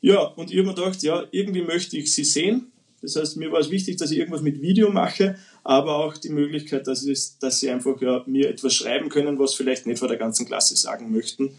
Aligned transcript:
Ja, 0.00 0.22
und 0.22 0.50
ich 0.50 0.58
habe 0.58 0.68
mir 0.68 0.74
gedacht, 0.74 1.02
ja, 1.02 1.24
irgendwie 1.30 1.62
möchte 1.62 1.96
ich 1.98 2.12
sie 2.14 2.24
sehen. 2.24 2.72
Das 3.02 3.16
heißt, 3.16 3.36
mir 3.36 3.52
war 3.52 3.60
es 3.60 3.70
wichtig, 3.70 3.96
dass 3.96 4.10
ich 4.10 4.18
irgendwas 4.18 4.42
mit 4.42 4.60
Video 4.60 4.90
mache, 4.90 5.36
aber 5.64 5.96
auch 5.96 6.16
die 6.16 6.30
Möglichkeit, 6.30 6.86
dass, 6.86 7.04
es, 7.04 7.38
dass 7.38 7.60
sie 7.60 7.70
einfach 7.70 8.00
ja, 8.00 8.22
mir 8.26 8.48
etwas 8.48 8.74
schreiben 8.74 9.08
können, 9.08 9.38
was 9.38 9.54
vielleicht 9.54 9.86
nicht 9.86 9.98
vor 9.98 10.08
der 10.08 10.18
ganzen 10.18 10.46
Klasse 10.46 10.76
sagen 10.76 11.10
möchten. 11.12 11.50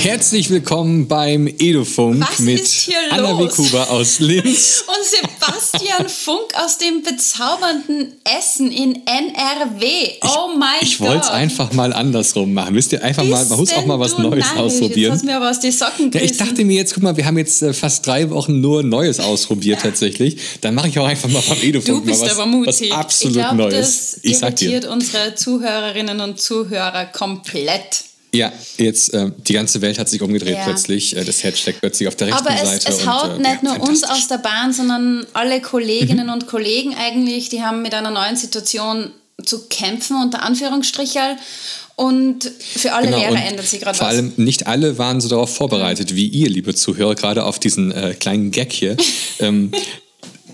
Herzlich 0.00 0.48
willkommen 0.48 1.08
beim 1.08 1.48
Edufunk 1.48 2.20
Was 2.20 2.38
mit 2.38 2.88
Anna? 3.10 3.36
Wikuba 3.38 3.84
aus 3.84 4.20
Linz. 4.20 4.84
Und 4.86 5.04
Sebastian 5.04 6.08
Funk 6.08 6.54
aus 6.54 6.78
dem 6.78 7.02
bezaubernden 7.02 8.12
Essen 8.38 8.70
in 8.70 8.94
NRW. 9.06 10.12
Oh 10.22 10.56
mein 10.56 10.68
Ich 10.82 10.98
Gott. 10.98 11.08
wollte 11.08 11.22
es 11.24 11.30
einfach 11.30 11.72
mal 11.72 11.92
andersrum 11.92 12.54
machen. 12.54 12.76
Wisst 12.76 12.92
ihr, 12.92 13.02
einfach 13.02 13.24
mal, 13.24 13.38
Bist 13.38 13.50
man 13.50 13.58
muss 13.58 13.72
auch 13.72 13.86
mal 13.86 13.98
was 13.98 14.16
Neues? 14.18 14.44
Jetzt 14.46 14.56
ausprobieren. 14.56 15.12
hast 15.12 15.22
du 15.22 15.26
mir 15.26 15.36
aber 15.36 15.50
aus 15.50 15.58
die 15.60 15.72
Socken 15.72 16.12
Ja, 16.12 16.20
ich 16.20 16.36
dachte 16.36 16.64
mir 16.64 16.76
jetzt, 16.76 16.94
guck 16.94 17.02
mal, 17.02 17.16
wir 17.16 17.26
haben 17.26 17.36
jetzt 17.38 17.60
äh, 17.62 17.72
fast 17.72 18.06
drei 18.06 18.30
Wochen 18.30 18.60
nur 18.60 18.84
Neues 18.84 19.18
ausprobiert 19.18 19.80
tatsächlich. 19.82 20.36
Dann 20.60 20.74
mache 20.76 20.88
ich 20.88 20.98
auch 21.00 21.06
einfach 21.08 21.28
mal 21.28 21.42
vom 21.42 21.58
Du 21.60 21.66
Edufunk 21.66 22.06
bist 22.06 22.20
mal 22.20 22.26
was, 22.30 22.36
aber 22.38 22.46
mutig. 22.46 22.90
was 22.90 22.96
absolut 22.96 23.36
ich 23.36 23.42
glaube, 23.42 23.56
Neues. 23.56 23.74
das 24.12 24.18
Ich 24.22 24.38
sag 24.38 24.54
dir. 24.56 24.70
irritiert 24.70 24.92
unsere 24.92 25.34
Zuhörerinnen 25.34 26.20
und 26.20 26.40
Zuhörer 26.40 27.06
komplett. 27.06 28.04
Ja, 28.34 28.52
jetzt 28.76 29.14
äh, 29.14 29.30
die 29.46 29.54
ganze 29.54 29.80
Welt 29.80 29.98
hat 29.98 30.08
sich 30.08 30.20
umgedreht 30.20 30.56
Ja. 30.56 30.64
plötzlich. 30.64 31.16
Äh, 31.16 31.24
das 31.24 31.42
Herz 31.42 31.58
steckt 31.60 31.80
plötzlich 31.80 32.08
auf 32.08 32.16
der 32.16 32.28
rechten 32.28 32.46
Aber 32.46 32.54
es, 32.54 32.68
Seite. 32.84 32.88
es 32.92 33.00
und, 33.02 33.06
haut 33.06 33.38
äh, 33.38 33.42
nicht 33.42 33.62
nur 33.62 33.80
uns 33.80 34.04
aus 34.04 34.28
der 34.28 34.38
Bahn, 34.38 34.72
sondern 34.72 35.26
alle 35.32 35.60
Kolleginnen 35.62 36.28
und 36.28 36.46
Kollegen 36.46 36.94
eigentlich, 36.94 37.48
die 37.48 37.62
haben 37.62 37.80
mit 37.82 37.94
einer 37.94 38.10
neuen 38.10 38.36
Situation 38.36 39.10
zu 39.44 39.66
kämpfen, 39.68 40.20
unter 40.20 40.42
Anführungsstrichen. 40.42 41.38
Und 41.96 42.48
für 42.60 42.92
alle 42.92 43.06
Genau, 43.08 43.18
Lehrer 43.18 43.44
ändert 43.44 43.66
sich 43.66 43.80
gerade 43.80 43.96
Vor 43.98 44.06
was. 44.06 44.14
allem 44.14 44.32
nicht 44.36 44.66
alle 44.68 44.98
waren 44.98 45.20
so 45.20 45.28
darauf 45.28 45.52
vorbereitet 45.56 46.14
wie 46.14 46.26
ihr, 46.28 46.48
liebe 46.48 46.74
Zuhörer, 46.74 47.14
gerade 47.16 47.44
auf 47.44 47.58
diesen 47.58 47.90
äh, 47.92 48.14
kleinen 48.14 48.50
Gag 48.52 48.72
hier. 48.72 48.96
ähm, 49.40 49.72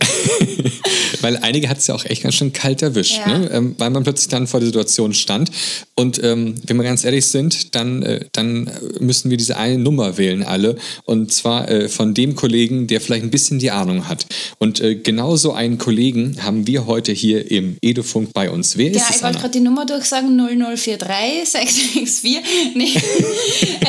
weil 1.21 1.37
einige 1.39 1.69
hat 1.69 1.79
es 1.79 1.87
ja 1.87 1.95
auch 1.95 2.05
echt 2.05 2.23
ganz 2.23 2.35
schön 2.35 2.53
kalt 2.53 2.83
erwischt, 2.83 3.19
Ja. 3.27 3.39
ne? 3.39 3.51
ähm, 3.53 3.75
weil 3.79 3.91
man 3.91 4.03
plötzlich 4.03 4.29
dann 4.29 4.47
vor 4.47 4.61
der 4.61 4.67
Situation 4.67 5.15
stand. 5.15 5.51
Und 5.95 6.23
ähm, 6.23 6.55
wenn 6.67 6.77
wir 6.77 6.85
ganz 6.85 7.05
ehrlich 7.05 7.27
sind, 7.27 7.75
dann, 7.75 8.03
äh, 8.03 8.27
dann 8.33 8.71
müssen 9.01 9.31
wir 9.31 9.37
diese 9.37 9.57
eine 9.57 9.79
Nummer 9.79 10.19
wählen 10.19 10.43
alle. 10.43 10.77
Und 11.05 11.33
zwar 11.33 11.69
äh, 11.71 11.89
von 11.89 12.15
dem 12.15 12.35
Kollegen, 12.37 12.87
der 12.87 13.01
vielleicht 13.01 13.25
ein 13.25 13.31
bisschen 13.31 13.59
die 13.59 13.71
Ahnung 13.71 14.09
hat. 14.09 14.27
Und 14.59 14.81
äh, 14.81 14.97
genau 14.97 15.37
so 15.37 15.53
einen 15.53 15.79
Kollegen 15.79 16.43
haben 16.43 16.67
wir 16.67 16.87
heute 16.87 17.13
hier 17.13 17.51
im 17.51 17.77
Edufunk 17.81 18.33
bei 18.33 18.51
uns. 18.51 18.77
Wer 18.77 18.91
ist 18.91 18.97
Ja, 18.97 19.07
ich 19.15 19.23
wollte 19.23 19.39
gerade 19.39 19.53
die 19.53 19.61
Nummer 19.61 19.87
durchsagen, 19.87 20.37
0043 20.37 21.49
664. 21.51 22.75
Nee, 22.75 22.93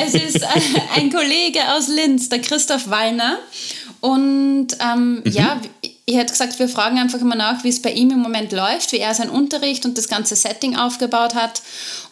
es 0.06 0.14
ist 0.14 0.42
äh, 0.42 0.46
ein 0.94 1.10
Kollege 1.10 1.58
aus 1.76 1.88
Linz, 1.88 2.28
der 2.28 2.40
Christoph 2.40 2.88
Wallner. 2.88 3.38
Und 4.06 4.68
ähm, 4.78 5.22
Mhm. 5.24 5.32
ja, 5.32 5.60
ich 6.04 6.14
hätte 6.16 6.32
gesagt, 6.32 6.58
wir 6.60 6.68
fragen 6.68 6.98
einfach 6.98 7.18
mal 7.20 7.34
nach, 7.34 7.64
wie 7.64 7.68
es 7.70 7.82
bei 7.82 7.90
ihm 7.92 8.10
im 8.12 8.20
Moment 8.20 8.52
läuft, 8.52 8.92
wie 8.92 8.98
er 8.98 9.12
seinen 9.14 9.30
Unterricht 9.30 9.84
und 9.84 9.98
das 9.98 10.06
ganze 10.06 10.36
Setting 10.36 10.76
aufgebaut 10.76 11.34
hat. 11.34 11.60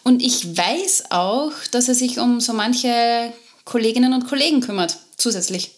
Und 0.03 0.21
ich 0.21 0.57
weiß 0.57 1.05
auch, 1.11 1.53
dass 1.71 1.87
er 1.87 1.95
sich 1.95 2.19
um 2.19 2.41
so 2.41 2.51
manche 2.53 3.31
Kolleginnen 3.63 4.11
und 4.13 4.27
Kollegen 4.27 4.59
kümmert, 4.59 4.97
zusätzlich. 5.17 5.71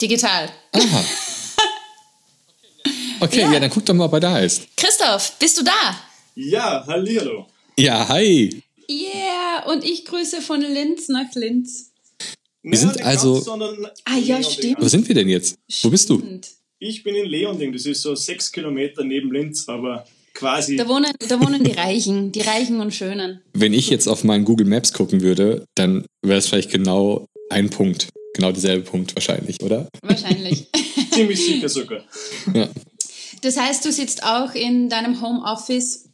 Digital. 0.00 0.48
Aha. 0.72 1.04
Okay, 3.18 3.40
Ja. 3.40 3.52
ja. 3.52 3.60
dann 3.60 3.70
guck 3.70 3.84
doch 3.86 3.94
mal, 3.94 4.04
ob 4.04 4.12
er 4.12 4.20
da 4.20 4.38
ist. 4.40 4.68
Christoph, 4.76 5.32
bist 5.38 5.56
du 5.58 5.62
da? 5.64 5.72
Ja, 6.34 6.84
hallihallo. 6.86 7.46
Ja, 7.78 8.06
hi. 8.08 8.62
Yeah, 8.90 9.64
und 9.72 9.84
ich 9.84 10.04
grüße 10.04 10.42
von 10.42 10.60
Linz 10.60 11.08
nach 11.08 11.32
Linz. 11.34 11.90
Wir 12.68 12.78
sind 12.78 13.00
also- 13.04 13.44
Ah, 14.04 14.18
ja, 14.18 14.42
stimmt. 14.42 14.76
Wo 14.80 14.88
sind 14.88 15.06
wir 15.06 15.14
denn 15.14 15.28
jetzt? 15.28 15.56
Wo 15.82 15.88
bist 15.90 16.10
du? 16.10 16.18
Stimmt. 16.18 16.48
Ich 16.80 17.04
bin 17.04 17.14
in 17.14 17.26
Leonding, 17.26 17.72
das 17.72 17.86
ist 17.86 18.02
so 18.02 18.14
sechs 18.16 18.50
Kilometer 18.50 19.04
neben 19.04 19.32
Linz, 19.32 19.68
aber 19.68 20.04
quasi. 20.34 20.76
Da 20.76 20.86
wohnen, 20.88 21.12
da 21.28 21.40
wohnen 21.40 21.62
die 21.62 21.70
Reichen, 21.72 22.32
die 22.32 22.40
Reichen 22.42 22.80
und 22.80 22.92
Schönen. 22.92 23.40
Wenn 23.54 23.72
ich 23.72 23.88
jetzt 23.88 24.08
auf 24.08 24.24
meinen 24.24 24.44
Google 24.44 24.66
Maps 24.66 24.92
gucken 24.92 25.20
würde, 25.22 25.64
dann 25.76 26.04
wäre 26.22 26.38
es 26.38 26.48
vielleicht 26.48 26.70
genau 26.70 27.26
ein 27.50 27.70
Punkt. 27.70 28.08
Genau 28.34 28.50
derselbe 28.52 28.84
Punkt 28.84 29.14
wahrscheinlich, 29.14 29.62
oder? 29.62 29.88
Wahrscheinlich. 30.02 30.66
Ziemlich 31.12 31.42
sicher 31.46 31.68
sogar. 31.68 32.04
Ja. 32.52 32.68
Das 33.42 33.56
heißt, 33.56 33.84
du 33.84 33.92
sitzt 33.92 34.24
auch 34.24 34.54
in 34.54 34.88
deinem 34.90 35.22
Homeoffice. 35.22 36.08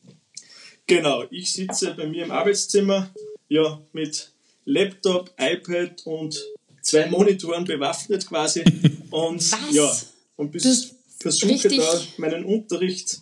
Genau, 0.86 1.24
ich 1.30 1.50
sitze 1.52 1.94
bei 1.96 2.06
mir 2.06 2.24
im 2.24 2.30
Arbeitszimmer, 2.30 3.10
ja, 3.48 3.80
mit 3.92 4.32
Laptop, 4.64 5.30
iPad 5.38 6.02
und 6.06 6.40
zwei 6.82 7.06
Monitoren 7.06 7.64
bewaffnet 7.64 8.26
quasi. 8.26 8.62
Und 9.10 9.36
Was? 9.52 9.58
ja, 9.74 9.96
und 10.36 10.52
bis, 10.52 10.94
versuche 11.18 11.52
richtig- 11.52 11.78
da 11.78 12.00
meinen 12.18 12.44
Unterricht 12.44 13.20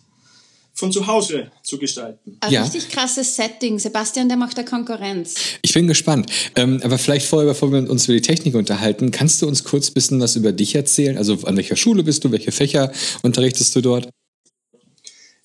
von 0.73 0.91
zu 0.91 1.05
Hause 1.05 1.51
zu 1.63 1.77
gestalten. 1.77 2.37
Ein 2.39 2.51
Ja. 2.51 2.63
richtig 2.63 2.89
krasses 2.89 3.35
Setting. 3.35 3.77
Sebastian, 3.77 4.29
der 4.29 4.37
macht 4.37 4.57
da 4.57 4.63
Konkurrenz. 4.63 5.35
Ich 5.61 5.73
bin 5.73 5.85
gespannt. 5.87 6.31
Ähm, 6.55 6.79
aber 6.83 6.97
vielleicht 6.97 7.27
vorher, 7.27 7.47
bevor 7.49 7.71
wir 7.71 7.87
uns 7.89 8.05
über 8.05 8.13
die 8.15 8.21
Technik 8.21 8.55
unterhalten, 8.55 9.11
kannst 9.11 9.41
du 9.41 9.47
uns 9.47 9.63
kurz 9.63 9.89
ein 9.89 9.93
bisschen 9.93 10.19
was 10.21 10.35
über 10.35 10.51
dich 10.53 10.73
erzählen? 10.73 11.17
Also 11.17 11.33
an 11.43 11.57
welcher 11.57 11.75
Schule 11.75 12.03
bist 12.03 12.23
du? 12.23 12.31
Welche 12.31 12.51
Fächer 12.51 12.91
unterrichtest 13.21 13.75
du 13.75 13.81
dort? 13.81 14.09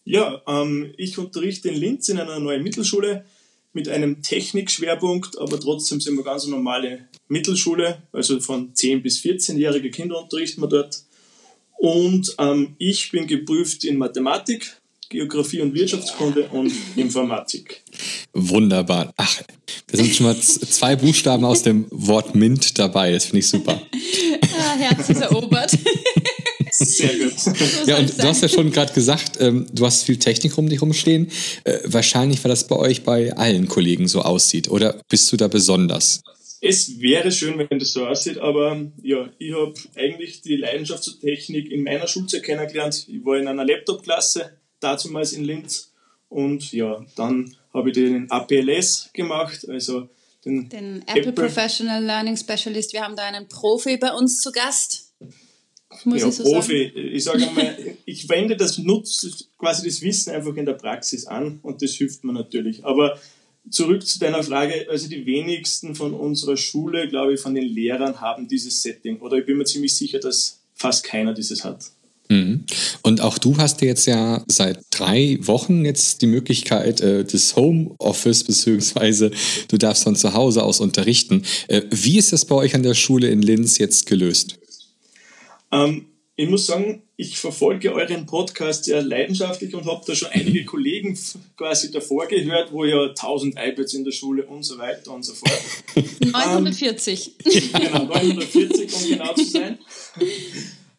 Ja, 0.04 0.40
ähm, 0.46 0.94
ich 0.96 1.18
unterrichte 1.18 1.68
in 1.68 1.74
Linz 1.74 2.08
in 2.08 2.18
einer 2.18 2.38
neuen 2.38 2.62
Mittelschule 2.62 3.24
mit 3.76 3.90
einem 3.90 4.22
Technikschwerpunkt, 4.22 5.38
aber 5.38 5.60
trotzdem 5.60 6.00
sind 6.00 6.16
wir 6.16 6.24
ganz 6.24 6.46
normale 6.46 7.08
Mittelschule, 7.28 8.02
also 8.10 8.40
von 8.40 8.74
10 8.74 9.02
bis 9.02 9.20
14-jährige 9.20 9.90
Kinder 9.90 10.18
unterrichten 10.22 10.62
wir 10.62 10.68
dort. 10.68 11.02
Und 11.76 12.34
ähm, 12.38 12.74
ich 12.78 13.10
bin 13.10 13.26
geprüft 13.26 13.84
in 13.84 13.98
Mathematik, 13.98 14.80
Geografie 15.10 15.60
und 15.60 15.74
Wirtschaftskunde 15.74 16.48
und 16.48 16.72
Informatik. 16.96 17.82
Wunderbar. 18.32 19.12
Ach, 19.18 19.42
da 19.88 19.96
sind 19.98 20.14
schon 20.14 20.24
mal 20.24 20.40
zwei 20.40 20.96
Buchstaben 20.96 21.44
aus 21.44 21.62
dem 21.62 21.86
Wort 21.90 22.34
MINT 22.34 22.78
dabei. 22.78 23.12
Das 23.12 23.26
finde 23.26 23.40
ich 23.40 23.48
super. 23.48 23.82
Ah, 24.58 24.76
Herz 24.78 25.10
ist 25.10 25.20
erobert. 25.20 25.72
Sehr 26.78 27.16
gut. 27.18 27.34
Ja, 27.86 27.98
und 27.98 28.18
du 28.18 28.22
hast 28.22 28.42
ja 28.42 28.48
schon 28.48 28.70
gerade 28.70 28.92
gesagt, 28.92 29.40
ähm, 29.40 29.66
du 29.72 29.86
hast 29.86 30.04
viel 30.04 30.18
Technik 30.18 30.56
um 30.58 30.68
dich 30.68 30.82
rumstehen. 30.82 31.30
Äh, 31.64 31.78
wahrscheinlich, 31.84 32.42
weil 32.44 32.50
das 32.50 32.66
bei 32.66 32.76
euch 32.76 33.02
bei 33.02 33.32
allen 33.36 33.68
Kollegen 33.68 34.08
so 34.08 34.22
aussieht. 34.22 34.68
Oder 34.68 35.00
bist 35.08 35.30
du 35.32 35.36
da 35.36 35.48
besonders? 35.48 36.20
Es 36.60 37.00
wäre 37.00 37.30
schön, 37.30 37.58
wenn 37.58 37.78
das 37.78 37.92
so 37.92 38.06
aussieht, 38.06 38.38
aber 38.38 38.80
ja, 39.02 39.28
ich 39.38 39.54
habe 39.54 39.74
eigentlich 39.94 40.40
die 40.40 40.56
Leidenschaft 40.56 41.04
zur 41.04 41.20
Technik 41.20 41.70
in 41.70 41.84
meiner 41.84 42.08
Schulzeit 42.08 42.42
kennengelernt. 42.42 43.06
Ich 43.08 43.24
war 43.24 43.36
in 43.36 43.46
einer 43.46 43.64
Laptop-Klasse, 43.64 44.58
dazumals 44.80 45.32
in 45.32 45.44
Linz. 45.44 45.92
Und 46.28 46.72
ja, 46.72 47.04
dann 47.14 47.54
habe 47.72 47.90
ich 47.90 47.94
den 47.94 48.30
APLS 48.30 49.10
gemacht, 49.12 49.68
also 49.68 50.08
den, 50.44 50.68
Den 50.68 51.04
Apple 51.06 51.32
Professional 51.32 52.02
Learning 52.02 52.36
Specialist. 52.36 52.92
Wir 52.92 53.02
haben 53.02 53.16
da 53.16 53.24
einen 53.24 53.48
Profi 53.48 53.96
bei 53.96 54.12
uns 54.12 54.40
zu 54.40 54.52
Gast. 54.52 55.05
Muss 56.04 56.20
ja, 56.20 56.28
ich 56.28 56.34
so 56.34 56.42
Profi. 56.42 56.92
sagen. 56.94 57.08
Ich 57.12 57.24
sage 57.24 57.48
einmal, 57.48 57.76
ich 58.04 58.28
wende 58.28 58.56
das 58.56 58.78
Nutz, 58.78 59.48
quasi 59.58 59.86
das 59.86 60.02
Wissen 60.02 60.32
einfach 60.32 60.54
in 60.56 60.66
der 60.66 60.74
Praxis 60.74 61.26
an 61.26 61.58
und 61.62 61.82
das 61.82 61.92
hilft 61.92 62.24
mir 62.24 62.32
natürlich. 62.32 62.84
Aber 62.84 63.18
zurück 63.70 64.06
zu 64.06 64.18
deiner 64.18 64.42
Frage, 64.42 64.86
also 64.90 65.08
die 65.08 65.26
wenigsten 65.26 65.94
von 65.94 66.14
unserer 66.14 66.56
Schule, 66.56 67.08
glaube 67.08 67.34
ich, 67.34 67.40
von 67.40 67.54
den 67.54 67.64
Lehrern 67.64 68.20
haben 68.20 68.48
dieses 68.48 68.82
Setting. 68.82 69.18
Oder 69.20 69.38
ich 69.38 69.46
bin 69.46 69.56
mir 69.56 69.64
ziemlich 69.64 69.94
sicher, 69.94 70.18
dass 70.18 70.60
fast 70.74 71.04
keiner 71.04 71.34
dieses 71.34 71.64
hat. 71.64 71.90
Mhm. 72.28 72.64
Und 73.02 73.20
auch 73.20 73.38
du 73.38 73.56
hast 73.56 73.82
jetzt 73.82 74.06
ja 74.06 74.44
seit 74.48 74.80
drei 74.90 75.38
Wochen 75.42 75.84
jetzt 75.84 76.22
die 76.22 76.26
Möglichkeit 76.26 77.00
äh, 77.00 77.24
des 77.24 77.54
Homeoffice, 77.56 78.44
beziehungsweise 78.44 79.30
du 79.68 79.76
darfst 79.76 80.04
von 80.04 80.16
zu 80.16 80.34
Hause 80.34 80.64
aus 80.64 80.80
unterrichten. 80.80 81.42
Äh, 81.68 81.82
wie 81.90 82.18
ist 82.18 82.32
das 82.32 82.44
bei 82.44 82.54
euch 82.54 82.74
an 82.74 82.82
der 82.82 82.94
Schule 82.94 83.28
in 83.28 83.42
Linz 83.42 83.78
jetzt 83.78 84.06
gelöst? 84.06 84.58
Ähm, 85.84 86.06
ich 86.38 86.48
muss 86.50 86.66
sagen, 86.66 87.02
ich 87.16 87.38
verfolge 87.38 87.94
euren 87.94 88.26
Podcast 88.26 88.84
sehr 88.84 89.00
leidenschaftlich 89.02 89.74
und 89.74 89.86
habe 89.86 90.04
da 90.06 90.14
schon 90.14 90.28
einige 90.30 90.66
Kollegen 90.66 91.18
quasi 91.56 91.90
davor 91.90 92.26
gehört, 92.26 92.72
wo 92.72 92.84
ja 92.84 93.08
1000 93.08 93.54
iPads 93.58 93.94
in 93.94 94.04
der 94.04 94.12
Schule 94.12 94.44
und 94.44 94.62
so 94.62 94.76
weiter 94.76 95.12
und 95.12 95.22
so 95.22 95.32
fort. 95.32 95.58
940. 96.20 97.38
genau, 97.72 98.04
940, 98.04 98.94
um 98.94 99.08
genau 99.08 99.32
zu 99.32 99.44
sein. 99.44 99.78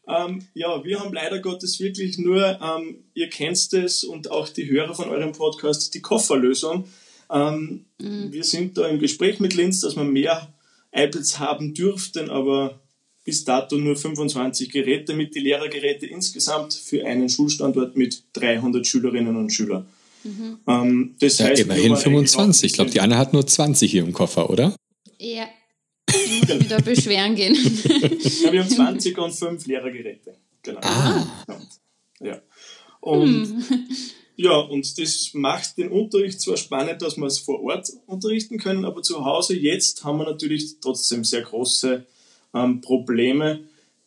Ähm, 0.07 0.47
ja, 0.55 0.83
wir 0.83 0.99
haben 0.99 1.13
leider 1.13 1.39
Gottes 1.39 1.79
wirklich 1.79 2.17
nur, 2.17 2.59
ähm, 2.59 3.03
ihr 3.13 3.29
kennt 3.29 3.73
es 3.73 4.03
und 4.03 4.31
auch 4.31 4.49
die 4.49 4.69
Hörer 4.69 4.95
von 4.95 5.09
eurem 5.09 5.33
Podcast, 5.33 5.93
die 5.93 6.01
Kofferlösung. 6.01 6.85
Ähm, 7.29 7.85
Wir 7.99 8.43
sind 8.43 8.77
da 8.77 8.87
im 8.87 8.99
Gespräch 8.99 9.39
mit 9.39 9.53
Linz, 9.53 9.81
dass 9.81 9.95
wir 9.95 10.03
mehr 10.03 10.53
iPads 10.93 11.39
haben 11.39 11.73
dürften, 11.73 12.29
aber 12.29 12.79
bis 13.27 13.43
dato 13.43 13.75
nur 13.75 13.97
25 13.97 14.71
Geräte 14.71 15.13
mit 15.13 15.35
die 15.35 15.41
Lehrergeräte 15.41 16.05
insgesamt 16.05 16.73
für 16.73 17.05
einen 17.05 17.27
Schulstandort 17.27 17.97
mit 17.97 18.23
300 18.31 18.87
Schülerinnen 18.87 19.35
und 19.35 19.51
Schülern. 19.51 19.85
Mhm. 20.23 20.59
Ähm, 20.65 21.15
das 21.19 21.39
ja, 21.39 21.47
heißt, 21.47 21.63
immerhin 21.63 21.97
25. 21.97 22.67
Ich 22.67 22.73
glaube, 22.75 22.89
die 22.89 23.01
Anne 23.01 23.17
hat 23.17 23.33
nur 23.33 23.45
20 23.45 23.91
hier 23.91 24.03
im 24.03 24.13
Koffer, 24.13 24.49
oder? 24.49 24.73
Ja. 25.19 25.43
Ich 26.09 26.47
muss 26.47 26.57
wieder 26.61 26.79
beschweren 26.79 27.35
gehen. 27.35 27.53
ja, 28.43 28.53
wir 28.53 28.61
haben 28.61 28.69
20 28.69 29.17
und 29.17 29.33
5 29.33 29.67
Lehrergeräte. 29.67 30.37
Genau. 30.63 30.79
Ah. 30.81 31.27
Ja. 32.21 32.41
Und, 33.01 33.25
hm. 33.27 33.63
ja, 34.37 34.55
und 34.55 34.97
das 34.97 35.31
macht 35.33 35.77
den 35.77 35.89
Unterricht 35.89 36.39
zwar 36.39 36.55
spannend, 36.55 37.01
dass 37.01 37.17
wir 37.17 37.25
es 37.25 37.39
vor 37.39 37.61
Ort 37.61 37.89
unterrichten 38.05 38.57
können, 38.57 38.85
aber 38.85 39.01
zu 39.01 39.25
Hause 39.25 39.53
jetzt 39.53 40.05
haben 40.05 40.17
wir 40.17 40.25
natürlich 40.25 40.79
trotzdem 40.79 41.25
sehr 41.25 41.41
große 41.41 42.05
ähm, 42.53 42.81
Probleme, 42.81 43.61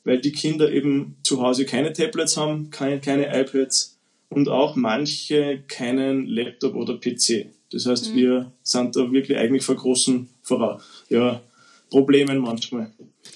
weil 0.04 0.20
die 0.20 0.32
Kinder 0.32 0.70
eben 0.70 1.16
zu 1.22 1.42
Hause 1.42 1.64
keine 1.64 1.92
Tablets 1.92 2.36
haben, 2.36 2.70
keine, 2.70 3.00
keine 3.00 3.26
iPads 3.40 3.98
und 4.28 4.48
auch 4.48 4.76
manche 4.76 5.62
keinen 5.68 6.26
Laptop 6.26 6.74
oder 6.74 6.98
PC. 6.98 7.46
Das 7.72 7.86
heißt, 7.86 8.12
mhm. 8.12 8.16
wir 8.16 8.52
sind 8.62 8.96
da 8.96 9.10
wirklich 9.12 9.36
eigentlich 9.38 9.64
vor 9.64 9.76
großen 9.76 10.28
vor, 10.42 10.80
ja, 11.08 11.40
Problemen 11.90 12.38
manchmal. 12.38 12.92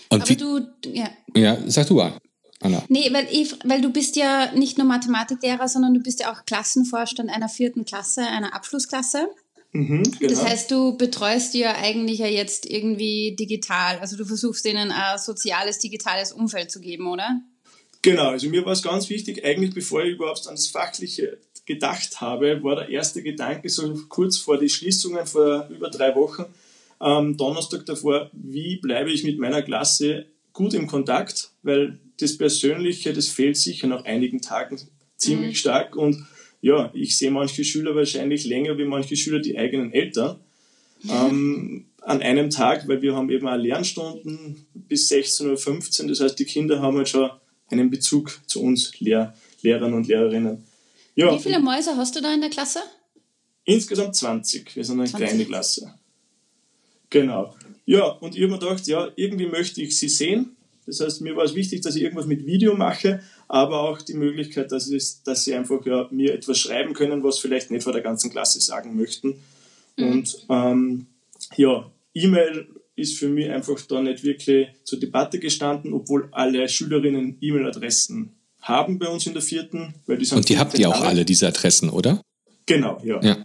Und 0.09 0.23
Aber 0.23 0.35
du, 0.35 0.61
ja. 0.93 1.11
Ja, 1.35 1.59
sag 1.67 1.89
du 1.89 1.95
mal. 1.95 2.15
Anna. 2.61 2.83
Nee, 2.89 3.13
weil, 3.13 3.27
ich, 3.31 3.55
weil 3.65 3.83
du 3.83 3.91
bist 3.91 4.17
ja 4.17 4.53
nicht 4.55 4.79
nur 4.79 4.87
Mathematiklehrer, 4.87 5.69
sondern 5.69 5.93
du 5.93 6.01
bist 6.01 6.21
ja 6.21 6.33
auch 6.33 6.47
Klassenvorstand 6.47 7.29
einer 7.29 7.49
vierten 7.49 7.85
Klasse, 7.85 8.23
einer 8.23 8.55
Abschlussklasse. 8.55 9.29
Mhm, 9.75 10.05
genau. 10.21 10.33
Das 10.33 10.45
heißt, 10.45 10.71
du 10.71 10.97
betreust 10.97 11.53
die 11.53 11.59
ja 11.59 11.75
eigentlich 11.75 12.21
ja 12.21 12.29
jetzt 12.29 12.65
irgendwie 12.65 13.35
digital. 13.39 13.99
Also 13.99 14.17
du 14.17 14.25
versuchst 14.25 14.65
denen 14.65 14.93
ein 14.93 15.19
soziales, 15.19 15.81
digitales 15.81 16.33
Umfeld 16.33 16.71
zu 16.71 16.81
geben, 16.81 17.09
oder? 17.09 17.41
Genau, 18.01 18.29
also 18.29 18.49
mir 18.49 18.65
war 18.65 18.73
es 18.73 18.83
ganz 18.83 19.11
wichtig, 19.11 19.45
eigentlich 19.45 19.75
bevor 19.75 20.05
ich 20.05 20.13
überhaupt 20.13 20.47
an 20.47 20.55
das 20.55 20.69
Fachliche 20.69 21.39
gedacht 21.67 22.21
habe, 22.21 22.63
war 22.63 22.77
der 22.77 22.89
erste 22.89 23.23
Gedanke 23.23 23.69
so 23.69 23.95
kurz 24.09 24.37
vor 24.37 24.59
die 24.59 24.69
Schließungen 24.69 25.27
vor 25.27 25.69
über 25.71 25.91
drei 25.91 26.15
Wochen, 26.15 26.45
am 27.01 27.37
Donnerstag 27.37 27.85
davor, 27.87 28.31
wie 28.33 28.77
bleibe 28.77 29.11
ich 29.11 29.25
mit 29.25 29.39
meiner 29.39 29.63
Klasse 29.63 30.27
gut 30.53 30.75
im 30.75 30.87
Kontakt, 30.87 31.51
weil 31.63 31.99
das 32.21 32.39
Persönliche, 32.39 33.13
das 33.13 33.29
fehlt 33.29 33.57
sicher 33.57 33.89
nach 33.89 34.05
einigen 34.05 34.41
Tagen 34.41 34.79
ziemlich 35.17 35.53
mhm. 35.53 35.57
stark 35.57 35.97
und 35.97 36.27
ja, 36.65 36.91
ich 36.95 37.19
sehe 37.19 37.31
manche 37.31 37.63
Schüler 37.63 37.95
wahrscheinlich 37.95 38.47
länger 38.47 38.79
wie 38.79 38.87
manche 38.87 39.17
Schüler 39.17 39.39
die 39.39 39.59
eigenen 39.59 39.93
Eltern 39.93 40.41
ähm, 41.07 41.85
an 42.01 42.23
einem 42.23 42.49
Tag, 42.49 42.89
weil 42.89 43.03
wir 43.03 43.15
haben 43.15 43.29
eben 43.29 43.47
auch 43.47 43.57
Lernstunden 43.57 44.65
bis 44.73 45.13
16.15 45.13 46.03
Uhr. 46.03 46.09
Das 46.09 46.21
heißt, 46.21 46.39
die 46.39 46.47
Kinder 46.47 46.81
haben 46.81 46.97
halt 46.97 47.11
schon 47.11 47.29
einen 47.69 47.91
Bezug 47.91 48.41
zu 48.47 48.63
uns 48.63 48.99
Lehr 48.99 49.35
Lehrern 49.61 49.93
und 49.93 50.09
Lehrerinnen. 50.09 50.65
Ja, 51.15 51.35
Wie 51.35 51.39
viele 51.39 51.61
Mäuse 51.61 51.99
hast 51.99 52.17
du 52.17 52.23
da 52.23 52.33
in 52.33 52.41
der 52.41 52.49
Klasse? 52.49 52.81
Insgesamt 53.67 54.17
20. 54.17 54.75
Wir 54.75 54.87
sind 54.87 54.99
eine 54.99 55.11
20. 55.11 55.29
kleine 55.29 55.45
Klasse. 55.45 55.95
Genau. 57.11 57.55
Ja, 57.85 58.07
und 58.07 58.37
ich 58.37 58.43
habe 58.43 58.53
mir 58.53 58.59
gedacht, 58.59 58.87
ja, 58.87 59.11
irgendwie 59.17 59.49
möchte 59.49 59.83
ich 59.83 59.99
sie 59.99 60.09
sehen. 60.09 60.57
Das 60.87 61.01
heißt, 61.01 61.21
mir 61.23 61.37
war 61.37 61.45
es 61.45 61.55
wichtig, 61.55 61.81
dass 61.83 61.97
ich 61.97 62.03
irgendwas 62.03 62.27
mit 62.27 62.47
Video 62.47 62.77
mache, 62.77 63.21
aber 63.49 63.81
auch 63.81 64.03
die 64.03 64.15
Möglichkeit, 64.15 64.73
dass, 64.73 64.89
es, 64.89 65.23
dass 65.23 65.45
sie 65.45 65.55
einfach 65.55 65.85
ja, 65.87 66.09
mir 66.11 66.35
etwas 66.35 66.59
schreiben 66.59 66.95
können, 66.95 67.23
was 67.23 67.39
vielleicht 67.39 67.71
nicht 67.71 67.85
vor 67.85 67.93
der 67.93 68.03
ganzen 68.03 68.31
Klasse 68.31 68.61
sagen 68.61 68.97
möchten. 68.97 69.35
Mhm. 69.97 70.13
Und 70.13 70.47
ähm, 70.49 71.07
ja, 71.57 71.91
E-Mail 72.15 72.67
ist 72.97 73.19
für 73.19 73.29
mich 73.29 73.51
einfach 73.51 73.81
da 73.83 74.01
nicht 74.01 74.23
wirklich 74.23 74.69
zur 74.85 75.01
Debatte 75.01 75.39
gestanden, 75.39 75.93
obwohl 75.93 76.29
alle 76.33 76.69
Schülerinnen 76.69 77.39
E-Mail-Adressen 77.41 78.31
haben 78.61 78.99
bei 78.99 79.09
uns 79.09 79.27
in 79.27 79.35
der 79.35 79.43
vierten. 79.43 79.95
Weil 80.07 80.19
die 80.19 80.33
Und 80.35 80.49
die 80.49 80.59
habt 80.59 80.79
ihr 80.79 80.89
auch 80.89 81.03
alle 81.03 81.25
diese 81.25 81.49
Adressen, 81.49 81.91
oder? 81.91 82.21
Genau, 82.67 83.01
ja. 83.05 83.21
ja. 83.23 83.37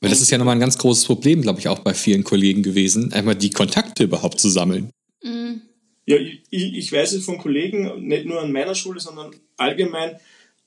Weil 0.00 0.10
das 0.10 0.20
ist 0.20 0.30
ja 0.30 0.38
nochmal 0.38 0.56
ein 0.56 0.60
ganz 0.60 0.76
großes 0.78 1.04
Problem, 1.04 1.42
glaube 1.42 1.60
ich, 1.60 1.68
auch 1.68 1.78
bei 1.78 1.94
vielen 1.94 2.24
Kollegen 2.24 2.62
gewesen, 2.62 3.12
einmal 3.12 3.34
die 3.34 3.50
Kontakte 3.50 4.04
überhaupt 4.04 4.40
zu 4.40 4.48
sammeln. 4.48 4.90
Ja, 6.06 6.16
ich, 6.16 6.42
ich 6.50 6.92
weiß 6.92 7.12
es 7.12 7.24
von 7.24 7.38
Kollegen, 7.38 8.06
nicht 8.06 8.26
nur 8.26 8.40
an 8.40 8.52
meiner 8.52 8.74
Schule, 8.74 9.00
sondern 9.00 9.34
allgemein, 9.56 10.16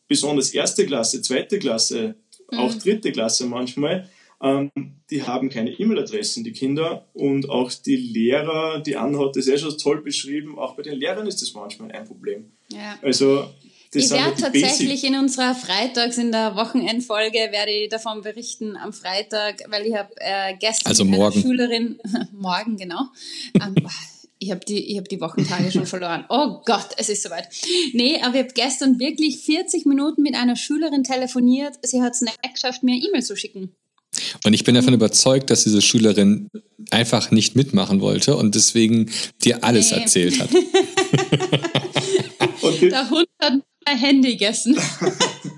besonders 0.08 0.54
erste 0.54 0.86
Klasse, 0.86 1.22
zweite 1.22 1.60
Klasse, 1.60 2.16
mhm. 2.52 2.60
auch 2.60 2.74
dritte 2.76 3.12
Klasse 3.12 3.46
manchmal, 3.46 4.10
ähm, 4.42 4.72
die 5.10 5.24
haben 5.24 5.50
keine 5.50 5.72
E-Mail-Adressen, 5.72 6.44
die 6.44 6.52
Kinder. 6.52 7.08
Und 7.14 7.50
auch 7.50 7.72
die 7.72 7.96
Lehrer, 7.96 8.80
die 8.80 8.96
Anna 8.96 9.20
hat 9.20 9.36
das 9.36 9.48
ja 9.48 9.58
schon 9.58 9.78
toll 9.78 10.02
beschrieben, 10.02 10.58
auch 10.58 10.76
bei 10.76 10.84
den 10.84 10.96
Lehrern 10.96 11.28
ist 11.28 11.42
das 11.42 11.54
manchmal 11.54 11.92
ein 11.92 12.06
Problem. 12.06 12.52
Ja. 12.72 12.98
Also 13.02 13.50
das 13.92 14.06
ich 14.06 14.12
werde 14.12 14.40
tatsächlich 14.40 15.02
Basic. 15.02 15.10
in 15.10 15.16
unserer 15.16 15.56
Freitags, 15.56 16.18
in 16.20 16.32
der 16.32 16.56
Wochenendfolge, 16.56 17.52
werde 17.52 17.72
ich 17.72 17.90
davon 17.90 18.22
berichten 18.22 18.78
am 18.78 18.94
Freitag, 18.94 19.64
weil 19.68 19.88
ich 19.88 19.96
habe 19.96 20.14
äh, 20.18 20.56
gestern 20.60 20.90
also 20.90 21.06
morgen. 21.06 21.42
Schülerin, 21.42 22.00
morgen 22.32 22.78
genau, 22.78 23.02
ähm, 23.56 23.76
ich 24.40 24.52
habe 24.52 24.62
die, 24.66 24.98
hab 24.98 25.08
die 25.10 25.22
Wochentage 25.22 25.72
schon 25.72 25.86
verloren. 25.88 26.26
Oh 26.30 26.62
Gott, 26.66 26.90
es 26.98 27.10
ist 27.10 27.24
soweit. 27.24 27.50
Nee, 27.94 28.22
aber 28.22 28.36
ich 28.36 28.44
habe 28.44 28.54
gestern 28.54 29.00
wirklich 29.00 29.40
40 29.40 29.86
Minuten 29.86 30.22
mit 30.22 30.36
einer 30.36 30.56
Schülerin 30.56 31.04
telefoniert. 31.04 31.76
Sie 31.84 32.02
hat 32.02 32.14
es 32.14 32.22
nicht 32.22 32.38
geschafft, 32.54 32.84
mir 32.84 32.96
E-Mail 32.96 33.22
zu 33.22 33.36
schicken. 33.36 33.76
Und 34.46 34.54
ich 34.54 34.64
bin 34.64 34.76
davon 34.76 34.94
überzeugt, 34.94 35.50
dass 35.50 35.66
diese 35.66 35.82
Schülerin 35.82 36.50
einfach 36.90 37.32
nicht 37.32 37.56
mitmachen 37.56 38.02
wollte 38.02 38.36
und 38.36 38.56
deswegen 38.56 39.12
dir 39.44 39.64
alles 39.64 39.92
nee. 39.92 39.98
erzählt 40.00 40.40
hat. 40.40 40.50
Der 42.82 43.10
Hund 43.10 43.28
hat 43.42 43.54
mein 43.86 43.98
Handy 43.98 44.32
gegessen. 44.32 44.78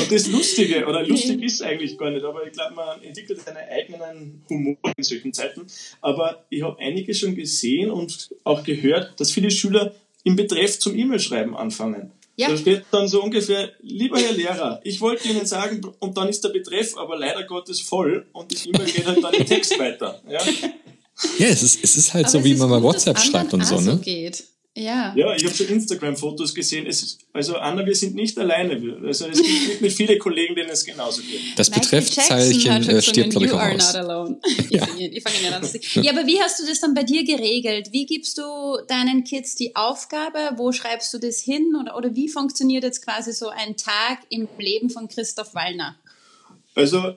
und 0.00 0.12
das 0.12 0.26
Lustige, 0.28 0.86
oder 0.86 1.06
lustig 1.06 1.42
ist 1.42 1.62
eigentlich 1.62 1.98
gar 1.98 2.10
nicht, 2.10 2.24
aber 2.24 2.46
ich 2.46 2.52
glaube, 2.52 2.74
man 2.74 3.02
entwickelt 3.02 3.40
seinen 3.40 3.56
eigenen 3.56 4.42
Humor 4.48 4.76
in 4.96 5.04
solchen 5.04 5.32
Zeiten. 5.32 5.66
Aber 6.00 6.44
ich 6.50 6.62
habe 6.62 6.78
einige 6.78 7.14
schon 7.14 7.34
gesehen 7.34 7.90
und 7.90 8.30
auch 8.44 8.62
gehört, 8.64 9.18
dass 9.18 9.30
viele 9.30 9.50
Schüler 9.50 9.94
im 10.24 10.36
Betreff 10.36 10.78
zum 10.78 10.96
E-Mail-Schreiben 10.96 11.56
anfangen. 11.56 12.12
Ja. 12.36 12.48
Da 12.48 12.56
steht 12.56 12.84
dann 12.90 13.08
so 13.08 13.22
ungefähr, 13.22 13.72
lieber 13.82 14.18
Herr 14.18 14.32
Lehrer, 14.32 14.80
ich 14.84 15.00
wollte 15.00 15.28
Ihnen 15.28 15.44
sagen, 15.44 15.82
und 15.98 16.16
dann 16.16 16.28
ist 16.28 16.42
der 16.42 16.48
Betreff 16.48 16.96
aber 16.96 17.18
leider 17.18 17.44
Gottes 17.44 17.80
voll 17.80 18.26
und 18.32 18.52
das 18.52 18.64
E-Mail 18.66 18.86
geht 18.86 19.06
halt 19.06 19.22
dann 19.22 19.34
im 19.34 19.46
Text 19.46 19.78
weiter. 19.78 20.20
Ja, 20.26 20.40
ja 21.38 21.46
es, 21.46 21.62
ist, 21.62 21.84
es 21.84 21.96
ist 21.96 22.14
halt 22.14 22.26
aber 22.26 22.32
so, 22.32 22.44
wie 22.44 22.54
man 22.54 22.70
mal 22.70 22.82
WhatsApp 22.82 23.18
schreibt 23.18 23.52
und 23.52 23.66
so, 23.66 23.80
ne? 23.80 23.98
Geht. 23.98 24.44
Ja. 24.74 25.14
Ja, 25.14 25.34
ich 25.34 25.44
habe 25.44 25.54
schon 25.54 25.68
Instagram-Fotos 25.68 26.54
gesehen. 26.54 26.86
Es, 26.86 27.18
also 27.34 27.56
Anna, 27.56 27.84
wir 27.84 27.94
sind 27.94 28.14
nicht 28.14 28.38
alleine. 28.38 29.00
Also 29.04 29.26
es 29.26 29.42
gibt 29.42 29.82
nicht 29.82 29.96
viele 29.96 30.16
Kollegen, 30.16 30.54
denen 30.54 30.70
es 30.70 30.84
genauso 30.84 31.20
geht. 31.20 31.40
Das 31.56 31.68
Betreffzeichen 31.68 32.88
äh, 32.88 33.02
steht, 33.02 33.30
glaube 33.30 33.46
ich, 33.46 33.52
auch 33.52 33.58
are 33.58 33.74
aus. 33.74 33.92
Not 33.92 34.02
alone. 34.02 34.40
ja. 34.70 34.88
Ich 34.96 35.22
fange 35.22 35.36
ihn 35.46 35.52
an. 35.52 35.68
Ja, 36.02 36.12
aber 36.12 36.26
wie 36.26 36.40
hast 36.40 36.58
du 36.58 36.66
das 36.66 36.80
dann 36.80 36.94
bei 36.94 37.02
dir 37.02 37.22
geregelt? 37.22 37.92
Wie 37.92 38.06
gibst 38.06 38.38
du 38.38 38.78
deinen 38.88 39.24
Kids 39.24 39.56
die 39.56 39.76
Aufgabe? 39.76 40.38
Wo 40.56 40.72
schreibst 40.72 41.12
du 41.12 41.18
das 41.18 41.40
hin? 41.40 41.74
Oder, 41.78 41.94
oder 41.94 42.14
wie 42.16 42.28
funktioniert 42.28 42.82
jetzt 42.82 43.04
quasi 43.04 43.34
so 43.34 43.50
ein 43.50 43.76
Tag 43.76 44.20
im 44.30 44.48
Leben 44.58 44.88
von 44.88 45.06
Christoph 45.06 45.54
Wallner? 45.54 45.96
Also 46.74 47.14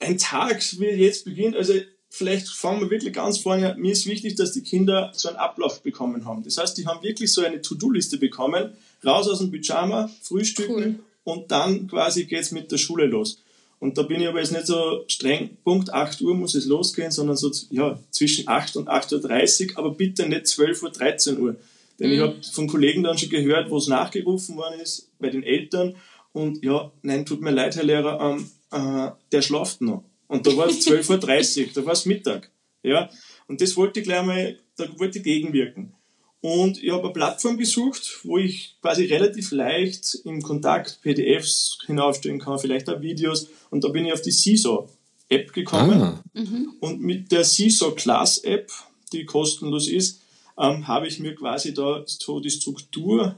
ein 0.00 0.16
Tag, 0.16 0.62
wie 0.78 0.86
jetzt 0.86 1.26
beginnt, 1.26 1.54
also 1.54 1.74
vielleicht 2.14 2.48
fangen 2.48 2.82
wir 2.82 2.90
wirklich 2.90 3.14
ganz 3.14 3.38
vorne 3.38 3.72
an. 3.72 3.80
Mir 3.80 3.92
ist 3.92 4.06
wichtig, 4.06 4.34
dass 4.34 4.52
die 4.52 4.62
Kinder 4.62 5.10
so 5.14 5.30
einen 5.30 5.38
Ablauf 5.38 5.80
bekommen 5.80 6.26
haben. 6.26 6.42
Das 6.42 6.58
heißt, 6.58 6.76
die 6.76 6.86
haben 6.86 7.02
wirklich 7.02 7.32
so 7.32 7.42
eine 7.42 7.62
To-Do-Liste 7.62 8.18
bekommen. 8.18 8.74
Raus 9.02 9.28
aus 9.28 9.38
dem 9.38 9.50
Pyjama, 9.50 10.10
frühstücken 10.20 10.74
cool. 10.74 10.94
und 11.24 11.50
dann 11.50 11.88
quasi 11.88 12.26
geht 12.26 12.42
es 12.42 12.52
mit 12.52 12.70
der 12.70 12.76
Schule 12.76 13.06
los. 13.06 13.38
Und 13.78 13.96
da 13.96 14.02
bin 14.02 14.20
ich 14.20 14.28
aber 14.28 14.40
jetzt 14.40 14.52
nicht 14.52 14.66
so 14.66 15.04
streng, 15.08 15.56
Punkt 15.64 15.92
8 15.92 16.20
Uhr 16.20 16.34
muss 16.34 16.54
es 16.54 16.66
losgehen, 16.66 17.10
sondern 17.10 17.36
so 17.36 17.50
ja, 17.70 17.98
zwischen 18.10 18.46
8 18.46 18.76
und 18.76 18.88
8.30 18.88 19.70
Uhr, 19.70 19.78
aber 19.78 19.92
bitte 19.92 20.28
nicht 20.28 20.46
12 20.46 20.82
Uhr, 20.82 20.90
13 20.90 21.40
Uhr. 21.40 21.56
Denn 21.98 22.08
mhm. 22.08 22.12
ich 22.12 22.20
habe 22.20 22.36
von 22.52 22.68
Kollegen 22.68 23.02
dann 23.02 23.16
schon 23.16 23.30
gehört, 23.30 23.70
wo 23.70 23.78
es 23.78 23.88
nachgerufen 23.88 24.56
worden 24.56 24.78
ist, 24.80 25.08
bei 25.18 25.30
den 25.30 25.42
Eltern. 25.42 25.96
Und 26.32 26.62
ja, 26.62 26.92
nein, 27.00 27.24
tut 27.24 27.40
mir 27.40 27.50
leid, 27.52 27.74
Herr 27.74 27.84
Lehrer, 27.84 28.20
ähm, 28.20 28.50
äh, 28.70 29.10
der 29.32 29.42
schlaft 29.42 29.80
noch. 29.80 30.04
Und 30.32 30.46
da 30.46 30.56
war 30.56 30.66
es 30.66 30.86
12.30 30.86 31.60
Uhr, 31.60 31.72
da 31.74 31.84
war 31.84 31.92
es 31.92 32.06
Mittag. 32.06 32.50
Ja? 32.82 33.10
Und 33.48 33.60
das 33.60 33.76
wollte 33.76 34.00
ich 34.00 34.06
gleich 34.06 34.24
mal, 34.24 34.58
da 34.78 34.88
wollte 34.98 35.18
ich 35.18 35.24
gegenwirken. 35.24 35.92
Und 36.40 36.82
ich 36.82 36.90
habe 36.90 37.04
eine 37.04 37.12
Plattform 37.12 37.58
gesucht, 37.58 38.20
wo 38.24 38.38
ich 38.38 38.76
quasi 38.80 39.04
relativ 39.04 39.50
leicht 39.52 40.20
im 40.24 40.40
Kontakt 40.40 41.00
PDFs 41.02 41.80
hinaufstellen 41.84 42.40
kann, 42.40 42.58
vielleicht 42.58 42.88
auch 42.88 43.02
Videos. 43.02 43.48
Und 43.68 43.84
da 43.84 43.88
bin 43.88 44.06
ich 44.06 44.12
auf 44.14 44.22
die 44.22 44.30
Seesaw-App 44.30 45.52
gekommen. 45.52 46.00
Ah. 46.00 46.24
Mhm. 46.32 46.76
Und 46.80 47.02
mit 47.02 47.30
der 47.30 47.44
Seesaw 47.44 47.94
Class 47.94 48.38
App, 48.38 48.72
die 49.12 49.26
kostenlos 49.26 49.86
ist, 49.86 50.22
ähm, 50.58 50.88
habe 50.88 51.08
ich 51.08 51.20
mir 51.20 51.34
quasi 51.34 51.74
da 51.74 52.04
so 52.06 52.40
die 52.40 52.50
Struktur 52.50 53.36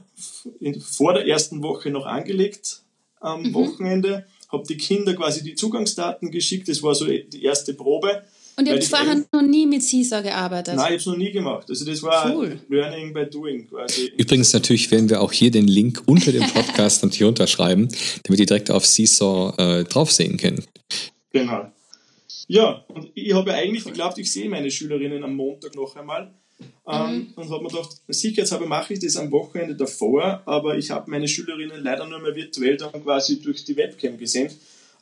in, 0.61 0.79
vor 0.79 1.13
der 1.13 1.27
ersten 1.27 1.61
Woche 1.61 1.89
noch 1.89 2.05
angelegt 2.05 2.83
am 3.19 3.43
mhm. 3.43 3.53
Wochenende 3.53 4.25
habe 4.55 4.67
die 4.67 4.77
Kinder 4.77 5.13
quasi 5.13 5.43
die 5.43 5.55
Zugangsdaten 5.55 6.31
geschickt, 6.31 6.67
das 6.67 6.81
war 6.81 6.95
so 6.95 7.05
die 7.05 7.43
erste 7.43 7.73
Probe. 7.73 8.23
Und 8.57 8.67
ihr 8.67 8.73
habt 8.73 8.85
vorher 8.85 9.21
noch 9.33 9.41
nie 9.41 9.65
mit 9.65 9.83
CISA 9.83 10.21
gearbeitet? 10.21 10.75
Nein, 10.75 10.85
ich 10.85 10.85
habe 10.85 10.95
es 10.95 11.05
noch 11.05 11.17
nie 11.17 11.31
gemacht. 11.31 11.69
Also 11.69 11.85
das 11.85 12.01
war 12.01 12.33
Cool. 12.33 12.59
Learning 12.69 13.13
by 13.13 13.25
Doing 13.25 13.67
quasi. 13.67 14.11
Übrigens 14.17 14.53
natürlich 14.53 14.89
werden 14.91 15.09
wir 15.09 15.21
auch 15.21 15.33
hier 15.33 15.51
den 15.51 15.67
Link 15.67 16.01
unter 16.05 16.31
dem 16.31 16.43
Podcast 16.53 17.03
natürlich 17.03 17.27
unterschreiben, 17.27 17.89
damit 18.23 18.39
ihr 18.39 18.45
direkt 18.45 18.71
auf 18.71 18.85
Seesaw 18.85 19.53
äh, 19.57 19.83
drauf 19.83 20.11
sehen 20.11 20.37
könnt. 20.37 20.67
Genau. 21.31 21.69
Ja, 22.47 22.85
und 22.87 23.11
ich 23.13 23.33
habe 23.33 23.51
ja 23.51 23.57
eigentlich 23.57 23.83
geglaubt, 23.83 24.17
ich 24.19 24.31
sehe 24.31 24.49
meine 24.49 24.71
Schülerinnen 24.71 25.23
am 25.23 25.35
Montag 25.35 25.75
noch 25.75 25.95
einmal. 25.95 26.33
Ähm, 26.87 27.33
und 27.35 27.49
habe 27.49 27.63
mir 27.63 27.69
gedacht, 27.69 27.97
sicherheitshalber 28.07 28.67
mache 28.67 28.93
ich 28.93 28.99
das 28.99 29.17
am 29.17 29.31
Wochenende 29.31 29.75
davor, 29.75 30.43
aber 30.45 30.77
ich 30.77 30.91
habe 30.91 31.09
meine 31.09 31.27
Schülerinnen 31.27 31.83
leider 31.83 32.05
nur 32.07 32.19
mehr 32.19 32.35
virtuell 32.35 32.77
dann 32.77 32.91
quasi 33.03 33.41
durch 33.41 33.65
die 33.65 33.75
Webcam 33.75 34.17
gesehen. 34.17 34.51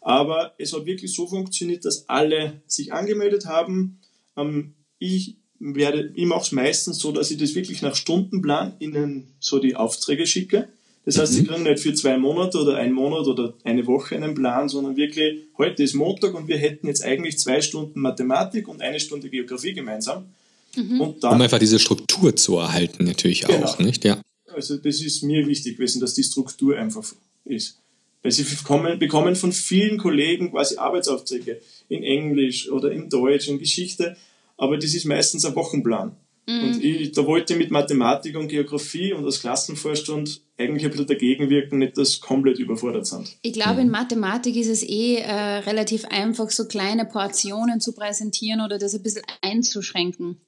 Aber 0.01 0.53
es 0.57 0.73
hat 0.73 0.85
wirklich 0.85 1.13
so 1.13 1.27
funktioniert, 1.27 1.85
dass 1.85 2.09
alle 2.09 2.61
sich 2.67 2.91
angemeldet 2.93 3.45
haben. 3.45 3.99
Ähm, 4.35 4.73
ich 4.97 5.37
werde, 5.59 6.11
ich 6.15 6.25
mache 6.25 6.41
es 6.41 6.51
meistens 6.51 6.99
so, 6.99 7.11
dass 7.11 7.31
ich 7.31 7.37
das 7.37 7.55
wirklich 7.55 7.81
nach 7.81 7.95
Stundenplan 7.95 8.73
ihnen 8.79 9.27
so 9.39 9.59
die 9.59 9.75
Aufträge 9.75 10.25
schicke. 10.25 10.67
Das 11.05 11.19
heißt, 11.19 11.33
sie 11.33 11.43
kriegen 11.43 11.63
nicht 11.63 11.81
für 11.81 11.93
zwei 11.93 12.17
Monate 12.17 12.57
oder 12.59 12.77
einen 12.77 12.93
Monat 12.93 13.27
oder 13.27 13.53
eine 13.65 13.85
Woche 13.87 14.15
einen 14.15 14.35
Plan, 14.35 14.69
sondern 14.69 14.95
wirklich, 14.95 15.43
heute 15.57 15.83
ist 15.83 15.95
Montag 15.95 16.33
und 16.33 16.47
wir 16.47 16.57
hätten 16.57 16.87
jetzt 16.87 17.03
eigentlich 17.03 17.37
zwei 17.39 17.61
Stunden 17.61 17.99
Mathematik 17.99 18.69
und 18.69 18.81
eine 18.81 19.01
Stunde 19.01 19.29
Geografie 19.29 19.73
gemeinsam. 19.73 20.27
Und 20.75 21.23
dann 21.23 21.33
Um 21.35 21.41
einfach 21.41 21.59
diese 21.59 21.79
Struktur 21.79 22.35
zu 22.35 22.57
erhalten, 22.57 23.03
natürlich 23.05 23.41
Genau. 23.41 23.65
auch, 23.65 23.79
nicht? 23.79 24.03
Ja. 24.05 24.21
also 24.53 24.77
das 24.77 25.01
ist 25.01 25.23
mir 25.23 25.47
wichtig 25.47 25.77
gewesen, 25.77 25.99
dass 25.99 26.13
die 26.13 26.23
Struktur 26.23 26.77
einfach 26.77 27.03
ist. 27.45 27.79
Weil 28.21 28.31
sie 28.31 28.43
bekommen, 28.43 28.99
bekommen 28.99 29.35
von 29.35 29.51
vielen 29.51 29.97
Kollegen 29.97 30.51
quasi 30.51 30.77
Arbeitsaufträge 30.77 31.59
in 31.89 32.03
Englisch 32.03 32.69
oder 32.69 32.91
in 32.91 33.09
Deutsch, 33.09 33.47
in 33.47 33.59
Geschichte, 33.59 34.15
aber 34.57 34.77
das 34.77 34.93
ist 34.93 35.05
meistens 35.05 35.43
ein 35.45 35.55
Wochenplan. 35.55 36.15
Und 36.45 36.83
ich, 36.83 37.13
da 37.13 37.25
wollte 37.25 37.53
ich 37.53 37.59
mit 37.59 37.71
Mathematik 37.71 38.35
und 38.37 38.49
Geografie 38.49 39.13
und 39.13 39.23
als 39.23 39.39
Klassenvorstand 39.39 40.41
eigentlich 40.57 40.83
ein 40.83 40.91
bisschen 40.91 41.07
dagegen 41.07 41.49
wirken, 41.49 41.79
nicht 41.79 41.97
dass 41.97 42.19
komplett 42.19 42.59
überfordert 42.59 43.07
sind. 43.07 43.37
Ich 43.43 43.53
glaube, 43.53 43.79
in 43.79 43.89
Mathematik 43.89 44.57
ist 44.57 44.67
es 44.67 44.83
eh 44.83 45.15
äh, 45.15 45.31
relativ 45.59 46.03
einfach, 46.05 46.49
so 46.49 46.65
kleine 46.65 47.05
Portionen 47.05 47.79
zu 47.79 47.93
präsentieren 47.93 48.59
oder 48.59 48.77
das 48.77 48.93
ein 48.93 49.03
bisschen 49.03 49.23
einzuschränken. 49.41 50.41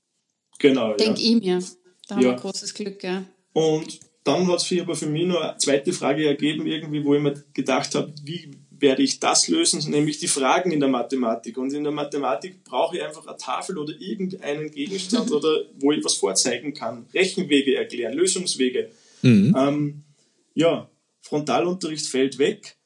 Genau, 0.60 0.92
ja. 0.92 0.98
Denke 0.98 1.22
ich 1.22 1.36
mir. 1.36 1.60
Da 2.08 2.16
haben 2.16 2.24
Ja. 2.24 2.30
wir 2.32 2.36
großes 2.36 2.74
Glück, 2.74 3.04
ja. 3.04 3.24
Und 3.54 4.00
dann 4.24 4.48
hat 4.48 4.60
sich 4.62 4.82
aber 4.82 4.96
für 4.96 5.08
mich 5.08 5.26
noch 5.26 5.42
eine 5.42 5.58
zweite 5.58 5.94
Frage 5.94 6.28
ergeben, 6.28 6.66
irgendwie, 6.66 7.04
wo 7.04 7.16
ich 7.16 7.22
mir 7.22 7.44
gedacht 7.54 7.96
habe, 7.96 8.14
wie 8.24 8.52
werde 8.78 9.04
ich 9.04 9.20
das 9.20 9.48
lösen, 9.48 9.90
nämlich 9.90 10.18
die 10.18 10.28
Fragen 10.28 10.72
in 10.72 10.80
der 10.80 10.90
Mathematik. 10.90 11.58
Und 11.58 11.74
in 11.74 11.84
der 11.84 11.94
Mathematik 11.94 12.64
brauche 12.64 12.98
ich 12.98 13.04
einfach 13.04 13.26
eine 13.26 13.38
Tafel 13.38 13.78
oder 13.78 13.94
irgendeinen 14.00 14.70
Gegenstand 14.72 15.32
oder 15.32 15.66
wo 15.80 15.92
ich 15.92 16.04
was 16.04 16.16
vorzeigen 16.16 16.74
kann. 16.74 17.06
Rechenwege 17.14 17.76
erklären, 17.76 18.14
Lösungswege. 18.14 18.90
Ähm, 19.24 20.04
ja, 20.54 20.90
Frontalunterricht 21.22 22.06
fällt 22.08 22.38
weg. 22.38 22.78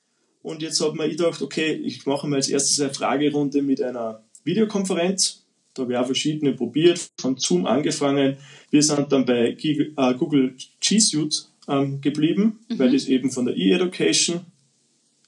Und 0.41 0.61
jetzt 0.61 0.79
hat 0.79 0.95
man 0.95 1.09
gedacht, 1.09 1.41
okay, 1.41 1.73
ich 1.73 2.05
mache 2.05 2.27
mal 2.27 2.37
als 2.37 2.49
erstes 2.49 2.79
eine 2.79 2.93
Fragerunde 2.93 3.61
mit 3.61 3.81
einer 3.81 4.23
Videokonferenz. 4.43 5.45
Da 5.79 5.83
habe 5.83 5.93
ich 5.93 5.97
auch 5.99 6.05
verschiedene 6.05 6.53
probiert, 6.53 7.09
von 7.17 7.37
Zoom 7.37 7.65
angefangen. 7.65 8.37
Wir 8.69 8.83
sind 8.83 9.11
dann 9.11 9.25
bei 9.25 9.55
äh, 9.57 10.13
Google 10.15 10.55
G 10.81 10.99
Suite 10.99 11.47
ähm, 11.69 12.01
geblieben, 12.01 12.59
weil 12.75 12.91
das 12.91 13.05
eben 13.05 13.31
von 13.31 13.45
der 13.45 13.55
E-Education 13.55 14.41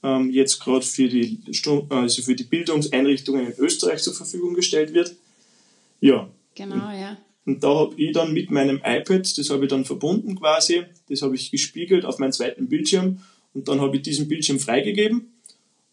ähm, 0.04 0.30
jetzt 0.30 0.60
gerade 0.60 0.86
für 0.86 1.08
die, 1.08 1.40
also 1.90 2.22
für 2.22 2.36
die 2.36 2.44
Bildungseinrichtungen 2.44 3.48
in 3.48 3.54
Österreich 3.58 4.02
zur 4.02 4.14
Verfügung 4.14 4.54
gestellt 4.54 4.94
wird. 4.94 5.16
Ja, 6.02 6.30
Genau, 6.54 6.92
ja. 6.92 7.18
und 7.46 7.64
da 7.64 7.70
habe 7.70 7.96
ich 7.96 8.12
dann 8.12 8.34
mit 8.34 8.52
meinem 8.52 8.82
iPad, 8.84 9.38
das 9.38 9.50
habe 9.50 9.64
ich 9.64 9.70
dann 9.70 9.86
verbunden 9.86 10.36
quasi, 10.36 10.84
das 11.08 11.22
habe 11.22 11.36
ich 11.36 11.50
gespiegelt 11.50 12.04
auf 12.04 12.20
meinen 12.20 12.34
zweiten 12.34 12.68
Bildschirm 12.68 13.22
und 13.54 13.70
dann 13.70 13.80
habe 13.80 13.96
ich 13.96 14.02
diesen 14.02 14.28
Bildschirm 14.28 14.60
freigegeben 14.60 15.31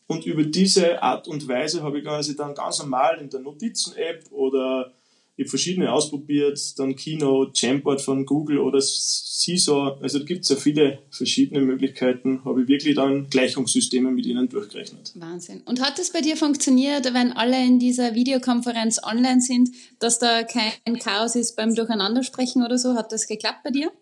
und 0.09 0.27
über 0.27 0.43
diese 0.43 1.01
Art 1.03 1.29
und 1.29 1.47
Weise 1.47 1.83
habe 1.83 1.99
ich 1.99 2.05
quasi 2.05 2.35
dann 2.35 2.55
ganz 2.55 2.81
normal 2.81 3.19
in 3.21 3.31
der 3.31 3.41
Notizen-App 3.41 4.25
oder 4.33 4.93
ich 5.37 5.45
habe 5.45 5.51
verschiedene 5.51 5.93
ausprobiert, 5.93 6.59
dann 6.81 6.97
Keynote, 6.97 7.53
Jamboard 7.55 8.01
von 8.01 8.27
Google 8.27 8.59
oder 8.59 8.81
Seesaw, 8.81 9.97
also 10.03 10.25
gibt 10.25 10.43
es 10.43 10.49
ja 10.49 10.57
viele 10.57 10.99
verschiedene 11.11 11.61
Möglichkeiten, 11.61 12.45
habe 12.45 12.63
ich 12.63 12.69
wirklich 12.69 12.97
dann 12.97 13.31
Gleichungssysteme 13.31 14.11
mit 14.11 14.27
ihnen 14.27 14.49
durchgerechnet. 14.49 15.13
Wahnsinn. 15.15 15.63
Und 15.65 15.81
hat 15.81 16.01
es 16.01 16.11
bei 16.11 16.23
dir 16.23 16.37
funktioniert, 16.37 17.15
wenn 17.15 17.33
alle 17.33 17.65
in 17.65 17.79
dieser 17.79 18.17
Videokonferenz 18.17 19.01
online 19.05 19.41
sind, 19.41 19.71
dass 20.01 20.19
da 20.19 20.43
kein 20.43 20.99
Chaos 20.99 21.37
ist 21.37 21.55
beim 21.55 21.73
Durcheinandersprechen 21.73 22.65
oder 22.65 22.79
so? 22.79 22.95
Hat 22.95 23.13
das 23.13 23.29
geklappt 23.29 23.63
bei 23.63 23.71
dir? 23.71 23.93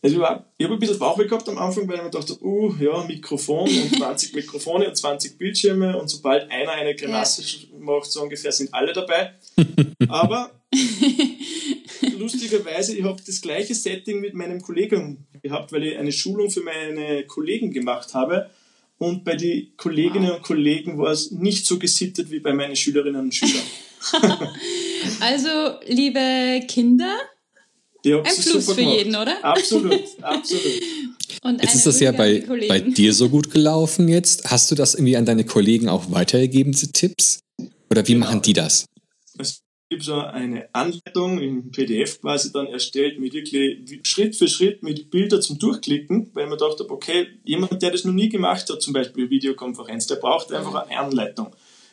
Also 0.00 0.16
ich, 0.16 0.22
war, 0.22 0.44
ich 0.56 0.64
habe 0.64 0.74
ein 0.74 0.80
bisschen 0.80 0.98
Bauchweh 0.98 1.26
gehabt 1.26 1.48
am 1.48 1.58
Anfang, 1.58 1.88
weil 1.88 1.96
ich 1.96 2.02
mir 2.02 2.10
dachte, 2.10 2.40
uh, 2.40 2.72
ja, 2.78 3.04
Mikrofon 3.04 3.68
und 3.68 3.96
20 3.96 4.34
Mikrofone 4.34 4.88
und 4.88 4.96
20 4.96 5.38
Bildschirme 5.38 5.98
und 5.98 6.08
sobald 6.08 6.50
einer 6.50 6.72
eine 6.72 6.94
Grimasse 6.94 7.42
macht, 7.78 8.10
so 8.10 8.22
ungefähr 8.22 8.52
sind 8.52 8.72
alle 8.72 8.92
dabei. 8.92 9.34
Aber 10.08 10.52
lustigerweise, 12.18 12.96
ich 12.96 13.02
habe 13.02 13.20
das 13.26 13.40
gleiche 13.40 13.74
Setting 13.74 14.20
mit 14.20 14.34
meinem 14.34 14.62
Kollegen 14.62 15.26
gehabt, 15.42 15.72
weil 15.72 15.84
ich 15.84 15.98
eine 15.98 16.12
Schulung 16.12 16.50
für 16.50 16.62
meine 16.62 17.24
Kollegen 17.24 17.72
gemacht 17.72 18.14
habe. 18.14 18.50
Und 18.98 19.24
bei 19.24 19.36
den 19.36 19.76
Kolleginnen 19.76 20.32
und 20.32 20.42
Kollegen 20.42 20.98
war 20.98 21.12
es 21.12 21.30
nicht 21.30 21.66
so 21.66 21.78
gesittet 21.78 22.30
wie 22.30 22.40
bei 22.40 22.52
meinen 22.52 22.74
Schülerinnen 22.74 23.22
und 23.22 23.34
Schülern. 23.34 23.64
Also, 25.20 25.78
liebe 25.86 26.66
Kinder 26.66 27.16
Hab's 28.06 28.38
Ein 28.38 28.42
Plus 28.42 28.66
super 28.66 28.74
für 28.76 28.82
jeden, 28.82 29.16
oder? 29.16 29.44
Absolut, 29.44 30.00
absolut. 30.22 30.82
und 31.42 31.60
Jetzt 31.62 31.74
ist 31.74 31.86
das 31.86 32.00
ja 32.00 32.12
bei, 32.12 32.44
bei 32.68 32.80
dir 32.80 33.12
so 33.12 33.28
gut 33.28 33.50
gelaufen 33.50 34.08
jetzt. 34.08 34.50
Hast 34.50 34.70
du 34.70 34.74
das 34.74 34.94
irgendwie 34.94 35.16
an 35.16 35.26
deine 35.26 35.44
Kollegen 35.44 35.88
auch 35.88 36.10
weitergegeben, 36.10 36.72
diese 36.72 36.92
Tipps? 36.92 37.40
Oder 37.90 38.06
wie 38.06 38.12
Genau. 38.14 38.26
machen 38.26 38.42
die 38.42 38.52
das? 38.52 38.84
Es 39.38 39.62
gibt 39.90 40.04
so 40.04 40.20
eine 40.20 40.68
Anleitung 40.74 41.38
im 41.40 41.70
PDF 41.70 42.20
quasi 42.20 42.52
dann 42.52 42.66
erstellt, 42.66 43.18
mit 43.18 43.32
wirklich 43.32 44.00
Schritt 44.06 44.36
für 44.36 44.46
Schritt 44.46 44.82
mit 44.82 45.10
Bildern 45.10 45.40
zum 45.42 45.58
Durchklicken, 45.58 46.30
weil 46.34 46.46
man 46.46 46.58
dachte, 46.58 46.88
okay, 46.90 47.28
jemand, 47.44 47.80
der 47.82 47.90
das 47.90 48.04
noch 48.04 48.12
nie 48.12 48.28
gemacht 48.28 48.68
hat, 48.70 48.82
zum 48.82 48.92
Beispiel 48.92 49.30
Videokonferenz, 49.30 50.06
der 50.06 50.16
braucht 50.16 50.52
einfach 50.52 50.86
eine 50.86 50.98
Anleitung. 50.98 51.48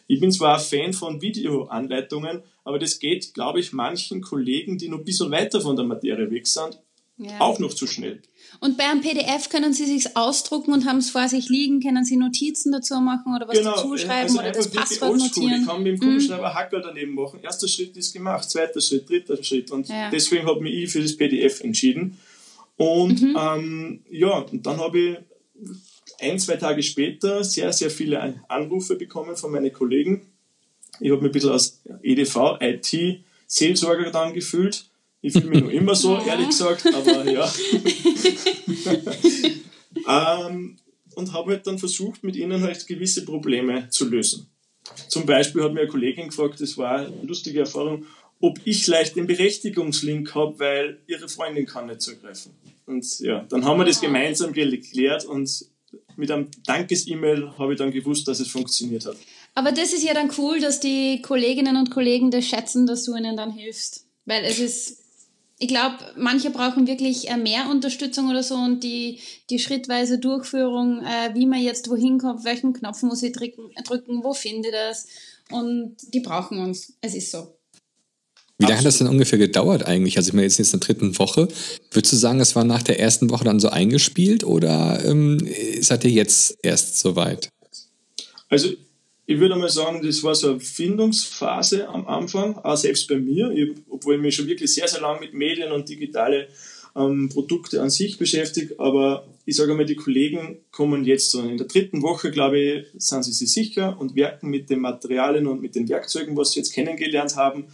Ich 0.07 0.19
bin 0.19 0.31
zwar 0.31 0.57
ein 0.57 0.63
Fan 0.63 0.93
von 0.93 1.21
Videoanleitungen, 1.21 2.43
aber 2.63 2.79
das 2.79 2.99
geht, 2.99 3.33
glaube 3.33 3.59
ich, 3.59 3.73
manchen 3.73 4.21
Kollegen, 4.21 4.77
die 4.77 4.87
noch 4.89 4.99
ein 4.99 5.05
bisschen 5.05 5.31
weiter 5.31 5.61
von 5.61 5.75
der 5.75 5.85
Materie 5.85 6.29
weg 6.29 6.45
sind, 6.47 6.79
Ja. 7.17 7.39
auch 7.39 7.59
noch 7.59 7.73
zu 7.73 7.87
schnell. 7.87 8.21
Und 8.59 8.77
bei 8.77 8.83
einem 8.85 9.01
PDF 9.01 9.49
können 9.49 9.73
Sie 9.73 9.85
sich 9.85 10.15
ausdrucken 10.17 10.73
und 10.73 10.85
haben 10.85 10.97
es 10.97 11.09
vor 11.09 11.27
sich 11.27 11.49
liegen, 11.49 11.79
können 11.81 12.03
Sie 12.05 12.17
Notizen 12.17 12.71
dazu 12.71 12.95
machen 13.01 13.33
oder 13.35 13.47
was 13.47 13.61
dazu 13.61 13.97
schreiben 13.97 14.23
also 14.29 14.39
oder 14.39 14.51
das 14.51 14.69
Passwort 14.69 15.11
oldschool. 15.11 15.27
Ich 15.27 15.35
notieren. 15.51 15.65
kann 15.65 15.83
mit 15.83 15.93
dem 15.93 15.99
Kugelschreiber 15.99 16.53
Hackerl 16.53 16.81
daneben 16.81 17.15
machen. 17.15 17.39
Erster 17.41 17.67
Schritt 17.67 17.95
ist 17.97 18.13
gemacht, 18.13 18.49
zweiter 18.49 18.81
Schritt, 18.81 19.09
dritter 19.09 19.41
Schritt. 19.43 19.71
Und 19.71 19.87
Ja. 19.87 20.09
deswegen 20.09 20.45
habe 20.45 20.57
ich 20.67 20.81
mich 20.83 20.89
für 20.91 21.01
das 21.01 21.15
PDF 21.17 21.61
entschieden. 21.61 22.17
Und 22.77 23.21
Mhm. 23.21 23.37
ähm, 23.39 24.03
ja, 24.11 24.39
und 24.39 24.65
dann 24.65 24.77
habe 24.79 24.99
ich 24.99 25.17
ein, 26.19 26.39
zwei 26.39 26.55
Tage 26.55 26.83
später 26.83 27.43
sehr, 27.43 27.73
sehr 27.73 27.89
viele 27.89 28.41
Anrufe 28.47 28.95
bekommen 28.95 29.35
von 29.35 29.51
meinen 29.51 29.73
Kollegen. 29.73 30.27
Ich 30.99 31.11
habe 31.11 31.21
mich 31.21 31.29
ein 31.29 31.33
bisschen 31.33 31.51
als 31.51 31.81
EDV, 32.01 32.57
IT, 32.61 33.23
Seelsorger 33.47 34.11
dann 34.11 34.33
gefühlt. 34.33 34.85
Ich 35.21 35.33
fühle 35.33 35.47
mich 35.47 35.61
noch 35.61 35.69
immer 35.69 35.95
so, 35.95 36.19
ehrlich 36.27 36.49
gesagt, 36.49 36.85
aber 36.93 37.29
ja. 37.29 37.51
ähm, 40.47 40.77
und 41.15 41.33
habe 41.33 41.51
halt 41.51 41.65
dann 41.67 41.79
versucht, 41.79 42.23
mit 42.23 42.35
ihnen 42.35 42.61
halt 42.61 42.85
gewisse 42.87 43.25
Probleme 43.25 43.89
zu 43.89 44.07
lösen. 44.09 44.47
Zum 45.07 45.25
Beispiel 45.25 45.63
hat 45.63 45.73
mir 45.73 45.81
eine 45.81 45.89
Kollegin 45.89 46.27
gefragt, 46.27 46.61
das 46.61 46.77
war 46.77 46.99
eine 46.99 47.23
lustige 47.23 47.61
Erfahrung, 47.61 48.05
ob 48.39 48.59
ich 48.65 48.85
leicht 48.87 49.15
den 49.15 49.25
Berechtigungslink 49.27 50.35
habe, 50.35 50.59
weil 50.59 50.99
ihre 51.07 51.27
Freundin 51.27 51.65
kann 51.65 51.87
nicht 51.87 52.01
zugreifen. 52.01 52.51
Und 52.85 53.19
ja, 53.19 53.45
dann 53.49 53.65
haben 53.65 53.79
wir 53.79 53.85
das 53.85 54.01
gemeinsam 54.01 54.53
geklärt 54.53 55.25
und 55.25 55.65
mit 56.17 56.31
einem 56.31 56.49
Dankes-E-Mail 56.65 57.57
habe 57.57 57.73
ich 57.73 57.79
dann 57.79 57.91
gewusst, 57.91 58.27
dass 58.27 58.39
es 58.39 58.47
funktioniert 58.47 59.05
hat. 59.05 59.17
Aber 59.53 59.71
das 59.71 59.93
ist 59.93 60.03
ja 60.03 60.13
dann 60.13 60.31
cool, 60.37 60.59
dass 60.59 60.79
die 60.79 61.21
Kolleginnen 61.21 61.77
und 61.77 61.91
Kollegen 61.91 62.31
das 62.31 62.45
schätzen, 62.45 62.85
dass 62.85 63.05
du 63.05 63.15
ihnen 63.15 63.37
dann 63.37 63.51
hilfst. 63.51 64.05
Weil 64.25 64.43
es 64.43 64.59
ist, 64.59 64.97
ich 65.59 65.67
glaube, 65.67 65.97
manche 66.17 66.49
brauchen 66.49 66.87
wirklich 66.87 67.29
äh, 67.29 67.37
mehr 67.37 67.69
Unterstützung 67.69 68.29
oder 68.29 68.43
so 68.43 68.55
und 68.55 68.83
die, 68.83 69.19
die 69.49 69.59
schrittweise 69.59 70.19
Durchführung, 70.19 71.03
äh, 71.03 71.33
wie 71.33 71.45
man 71.45 71.61
jetzt 71.61 71.89
wohin 71.89 72.17
kommt, 72.17 72.43
welchen 72.43 72.73
Knopf 72.73 73.01
muss 73.03 73.23
ich 73.23 73.31
drücken, 73.31 73.71
drücken 73.85 74.23
wo 74.23 74.33
finde 74.33 74.69
ich 74.69 74.73
das. 74.73 75.07
Und 75.51 75.95
die 76.13 76.19
brauchen 76.19 76.59
uns. 76.59 76.93
Es 77.01 77.15
ist 77.15 77.31
so. 77.31 77.54
Wie 78.57 78.65
lange 78.65 78.77
hat 78.77 78.85
das 78.85 78.99
denn 78.99 79.07
ungefähr 79.07 79.37
gedauert 79.37 79.85
eigentlich? 79.85 80.17
Also 80.17 80.29
ich 80.29 80.33
meine, 80.33 80.47
jetzt 80.47 80.59
in 80.59 80.65
der 80.65 80.79
dritten 80.79 81.17
Woche. 81.19 81.47
Würdest 81.91 82.13
du 82.13 82.17
sagen, 82.17 82.39
es 82.39 82.55
war 82.55 82.63
nach 82.63 82.83
der 82.83 82.99
ersten 82.99 83.29
Woche 83.29 83.43
dann 83.43 83.59
so 83.59 83.69
eingespielt 83.69 84.45
oder 84.45 85.03
ähm, 85.03 85.45
seid 85.81 86.05
ihr 86.05 86.11
jetzt 86.11 86.57
erst 86.63 86.99
soweit? 86.99 87.49
Also 88.47 88.69
ich 89.25 89.39
würde 89.39 89.55
mal 89.55 89.69
sagen, 89.69 90.01
das 90.05 90.23
war 90.23 90.35
so 90.35 90.51
eine 90.51 90.59
Findungsphase 90.59 91.87
am 91.89 92.07
Anfang, 92.07 92.55
auch 92.57 92.77
selbst 92.77 93.07
bei 93.07 93.17
mir, 93.17 93.49
ich, 93.51 93.71
obwohl 93.89 94.15
ich 94.15 94.21
mich 94.21 94.35
schon 94.35 94.47
wirklich 94.47 94.73
sehr, 94.73 94.87
sehr 94.87 95.01
lange 95.01 95.21
mit 95.21 95.33
Medien 95.33 95.71
und 95.71 95.89
digitale 95.89 96.47
ähm, 96.95 97.29
Produkte 97.29 97.81
an 97.81 97.89
sich 97.89 98.17
beschäftige. 98.17 98.75
Aber 98.77 99.27
ich 99.45 99.55
sage 99.55 99.73
mal, 99.73 99.85
die 99.85 99.95
Kollegen 99.95 100.59
kommen 100.71 101.05
jetzt 101.05 101.31
so 101.31 101.41
in 101.41 101.57
der 101.57 101.67
dritten 101.67 102.03
Woche, 102.03 102.31
glaube 102.31 102.59
ich, 102.59 102.85
sind 102.97 103.23
sie 103.23 103.33
sich 103.33 103.51
sicher 103.51 103.97
und 103.99 104.15
werken 104.15 104.49
mit 104.49 104.69
den 104.69 104.79
Materialien 104.79 105.47
und 105.47 105.61
mit 105.61 105.75
den 105.75 105.89
Werkzeugen, 105.89 106.37
was 106.37 106.51
sie 106.51 106.59
jetzt 106.59 106.73
kennengelernt 106.73 107.35
haben. 107.35 107.65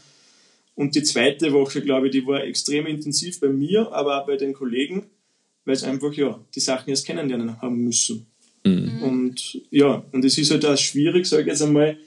Und 0.81 0.95
die 0.95 1.03
zweite 1.03 1.53
Woche, 1.53 1.79
glaube 1.83 2.07
ich, 2.07 2.11
die 2.11 2.25
war 2.25 2.43
extrem 2.43 2.88
intensiv 2.88 3.39
bei 3.39 3.50
mir, 3.50 3.91
aber 3.91 4.19
auch 4.19 4.25
bei 4.25 4.35
den 4.35 4.51
Kollegen, 4.51 5.05
weil 5.63 5.75
sie 5.75 5.85
einfach 5.85 6.11
ja 6.13 6.43
die 6.55 6.59
Sachen 6.59 6.89
erst 6.89 7.05
kennenlernen 7.05 7.61
haben 7.61 7.83
müssen. 7.83 8.25
Mhm. 8.65 9.03
Und 9.03 9.61
ja, 9.69 10.03
und 10.11 10.25
es 10.25 10.39
ist 10.39 10.50
halt 10.50 10.65
auch 10.65 10.75
schwierig, 10.75 11.27
sage 11.27 11.43
ich 11.43 11.50
jetzt 11.50 11.61
einmal, 11.61 12.00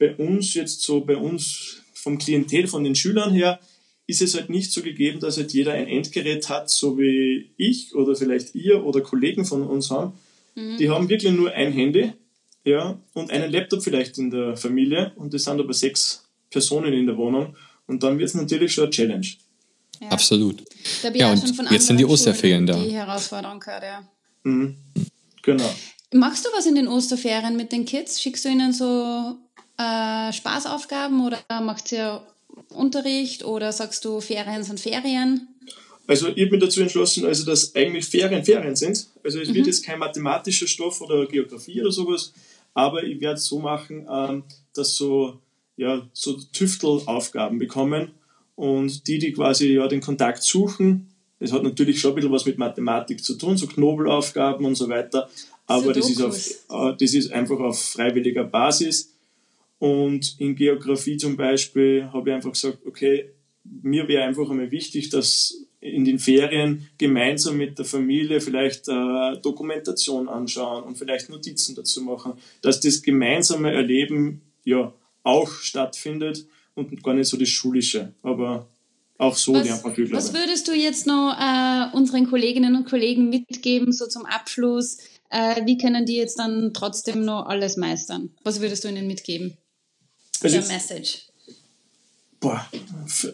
bei 0.00 0.16
uns 0.16 0.54
jetzt 0.54 0.82
so, 0.82 1.00
bei 1.02 1.16
uns 1.16 1.84
vom 1.94 2.18
Klientel, 2.18 2.66
von 2.66 2.82
den 2.82 2.96
Schülern 2.96 3.32
her, 3.32 3.60
ist 4.08 4.20
es 4.20 4.34
halt 4.34 4.50
nicht 4.50 4.72
so 4.72 4.82
gegeben, 4.82 5.20
dass 5.20 5.36
halt 5.36 5.52
jeder 5.52 5.74
ein 5.74 5.86
Endgerät 5.86 6.48
hat, 6.48 6.70
so 6.70 6.98
wie 6.98 7.52
ich 7.56 7.94
oder 7.94 8.16
vielleicht 8.16 8.56
ihr 8.56 8.84
oder 8.84 9.00
Kollegen 9.00 9.44
von 9.44 9.62
uns 9.62 9.92
haben. 9.92 10.14
Mhm. 10.56 10.76
Die 10.78 10.90
haben 10.90 11.08
wirklich 11.08 11.32
nur 11.32 11.52
ein 11.52 11.70
Handy 11.70 12.14
ja, 12.64 12.98
und 13.14 13.30
einen 13.30 13.52
Laptop 13.52 13.80
vielleicht 13.80 14.18
in 14.18 14.32
der 14.32 14.56
Familie 14.56 15.12
und 15.14 15.32
das 15.34 15.44
sind 15.44 15.60
aber 15.60 15.72
sechs 15.72 16.28
Personen 16.50 16.92
in 16.92 17.06
der 17.06 17.16
Wohnung 17.16 17.54
und 17.88 18.02
dann 18.02 18.18
wird 18.18 18.28
es 18.28 18.34
natürlich 18.34 18.72
schon 18.72 18.84
eine 18.84 18.90
Challenge. 18.92 19.26
Ja. 20.00 20.08
Absolut. 20.10 20.62
Ja, 21.12 21.32
und 21.32 21.70
jetzt 21.72 21.88
sind 21.88 21.96
die 21.96 22.04
Osterferien 22.06 22.66
da. 22.66 22.80
Die 22.80 22.92
Herausforderung 22.92 23.58
gehört, 23.58 23.82
ja. 23.82 24.08
Mhm. 24.44 24.76
Genau. 25.42 25.74
Machst 26.12 26.46
du 26.46 26.50
was 26.56 26.66
in 26.66 26.76
den 26.76 26.86
Osterferien 26.86 27.56
mit 27.56 27.72
den 27.72 27.84
Kids? 27.84 28.22
Schickst 28.22 28.44
du 28.44 28.48
ihnen 28.48 28.72
so 28.72 29.36
äh, 29.76 30.32
Spaßaufgaben 30.32 31.26
oder 31.26 31.38
macht 31.60 31.90
ihr 31.92 32.22
Unterricht 32.70 33.44
oder 33.44 33.72
sagst 33.72 34.04
du, 34.04 34.20
Ferien 34.20 34.62
sind 34.62 34.80
Ferien? 34.80 35.48
Also 36.06 36.28
ich 36.28 36.48
bin 36.48 36.58
dazu 36.58 36.80
entschlossen, 36.80 37.26
also 37.26 37.44
dass 37.44 37.74
eigentlich 37.74 38.06
Ferien 38.06 38.44
Ferien 38.44 38.74
sind. 38.76 39.08
Also 39.22 39.40
es 39.40 39.50
mhm. 39.50 39.54
wird 39.54 39.66
jetzt 39.66 39.84
kein 39.84 39.98
mathematischer 39.98 40.66
Stoff 40.66 41.00
oder 41.02 41.26
Geografie 41.26 41.80
oder 41.82 41.92
sowas, 41.92 42.32
aber 42.72 43.02
ich 43.02 43.20
werde 43.20 43.34
es 43.34 43.44
so 43.44 43.58
machen, 43.58 44.06
ähm, 44.10 44.44
dass 44.74 44.96
so, 44.96 45.38
ja, 45.78 46.06
so 46.12 46.34
Tüftelaufgaben 46.52 47.58
bekommen 47.58 48.10
und 48.56 49.06
die, 49.06 49.18
die 49.18 49.32
quasi 49.32 49.74
ja, 49.74 49.88
den 49.88 50.00
Kontakt 50.00 50.42
suchen, 50.42 51.08
das 51.38 51.52
hat 51.52 51.62
natürlich 51.62 52.00
schon 52.00 52.12
ein 52.12 52.14
bisschen 52.16 52.32
was 52.32 52.44
mit 52.44 52.58
Mathematik 52.58 53.24
zu 53.24 53.38
tun, 53.38 53.56
so 53.56 53.66
Knobelaufgaben 53.66 54.66
und 54.66 54.74
so 54.74 54.88
weiter, 54.88 55.30
aber 55.66 55.92
das 55.92 56.10
ist, 56.10 56.20
auf, 56.20 56.36
äh, 56.70 56.96
das 56.98 57.14
ist 57.14 57.32
einfach 57.32 57.60
auf 57.60 57.80
freiwilliger 57.80 58.44
Basis. 58.44 59.14
Und 59.78 60.34
in 60.40 60.56
Geografie 60.56 61.18
zum 61.18 61.36
Beispiel 61.36 62.08
habe 62.12 62.30
ich 62.30 62.34
einfach 62.34 62.52
gesagt, 62.52 62.78
okay, 62.84 63.30
mir 63.62 64.08
wäre 64.08 64.24
einfach 64.24 64.50
einmal 64.50 64.72
wichtig, 64.72 65.10
dass 65.10 65.68
in 65.80 66.04
den 66.04 66.18
Ferien 66.18 66.88
gemeinsam 66.98 67.56
mit 67.56 67.78
der 67.78 67.84
Familie 67.84 68.40
vielleicht 68.40 68.88
äh, 68.88 69.36
Dokumentation 69.40 70.28
anschauen 70.28 70.82
und 70.82 70.98
vielleicht 70.98 71.28
Notizen 71.28 71.76
dazu 71.76 72.02
machen, 72.02 72.32
dass 72.62 72.80
das 72.80 73.02
gemeinsame 73.02 73.72
Erleben 73.72 74.40
ja 74.64 74.92
auch 75.28 75.50
stattfindet 75.50 76.46
und 76.74 77.02
gar 77.02 77.14
nicht 77.14 77.28
so 77.28 77.36
das 77.36 77.48
Schulische, 77.48 78.14
aber 78.22 78.66
auch 79.18 79.36
so 79.36 79.52
was, 79.52 79.64
die 79.64 79.70
einfach 79.70 79.92
glücklich 79.92 80.16
Was 80.16 80.32
würdest 80.32 80.66
du 80.68 80.72
jetzt 80.72 81.06
noch 81.06 81.36
äh, 81.38 81.94
unseren 81.94 82.28
Kolleginnen 82.28 82.74
und 82.76 82.88
Kollegen 82.88 83.28
mitgeben, 83.28 83.92
so 83.92 84.06
zum 84.06 84.24
Abschluss? 84.24 84.98
Äh, 85.30 85.66
wie 85.66 85.76
können 85.76 86.06
die 86.06 86.16
jetzt 86.16 86.38
dann 86.38 86.72
trotzdem 86.72 87.24
noch 87.24 87.46
alles 87.46 87.76
meistern? 87.76 88.30
Was 88.44 88.60
würdest 88.60 88.84
du 88.84 88.88
ihnen 88.88 89.06
mitgeben? 89.06 89.58
Also, 90.40 90.58
der 90.60 90.68
Message? 90.68 91.26
Boah, 92.40 92.64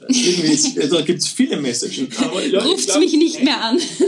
irgendwie 0.09 0.89
da 0.89 1.03
gibt 1.03 1.21
es 1.21 1.29
viele 1.29 1.59
Messages. 1.59 2.09
Ja, 2.19 2.61
Ruft 2.63 2.99
mich 2.99 3.13
nicht 3.13 3.45
mehr 3.45 3.63
an. 3.63 3.77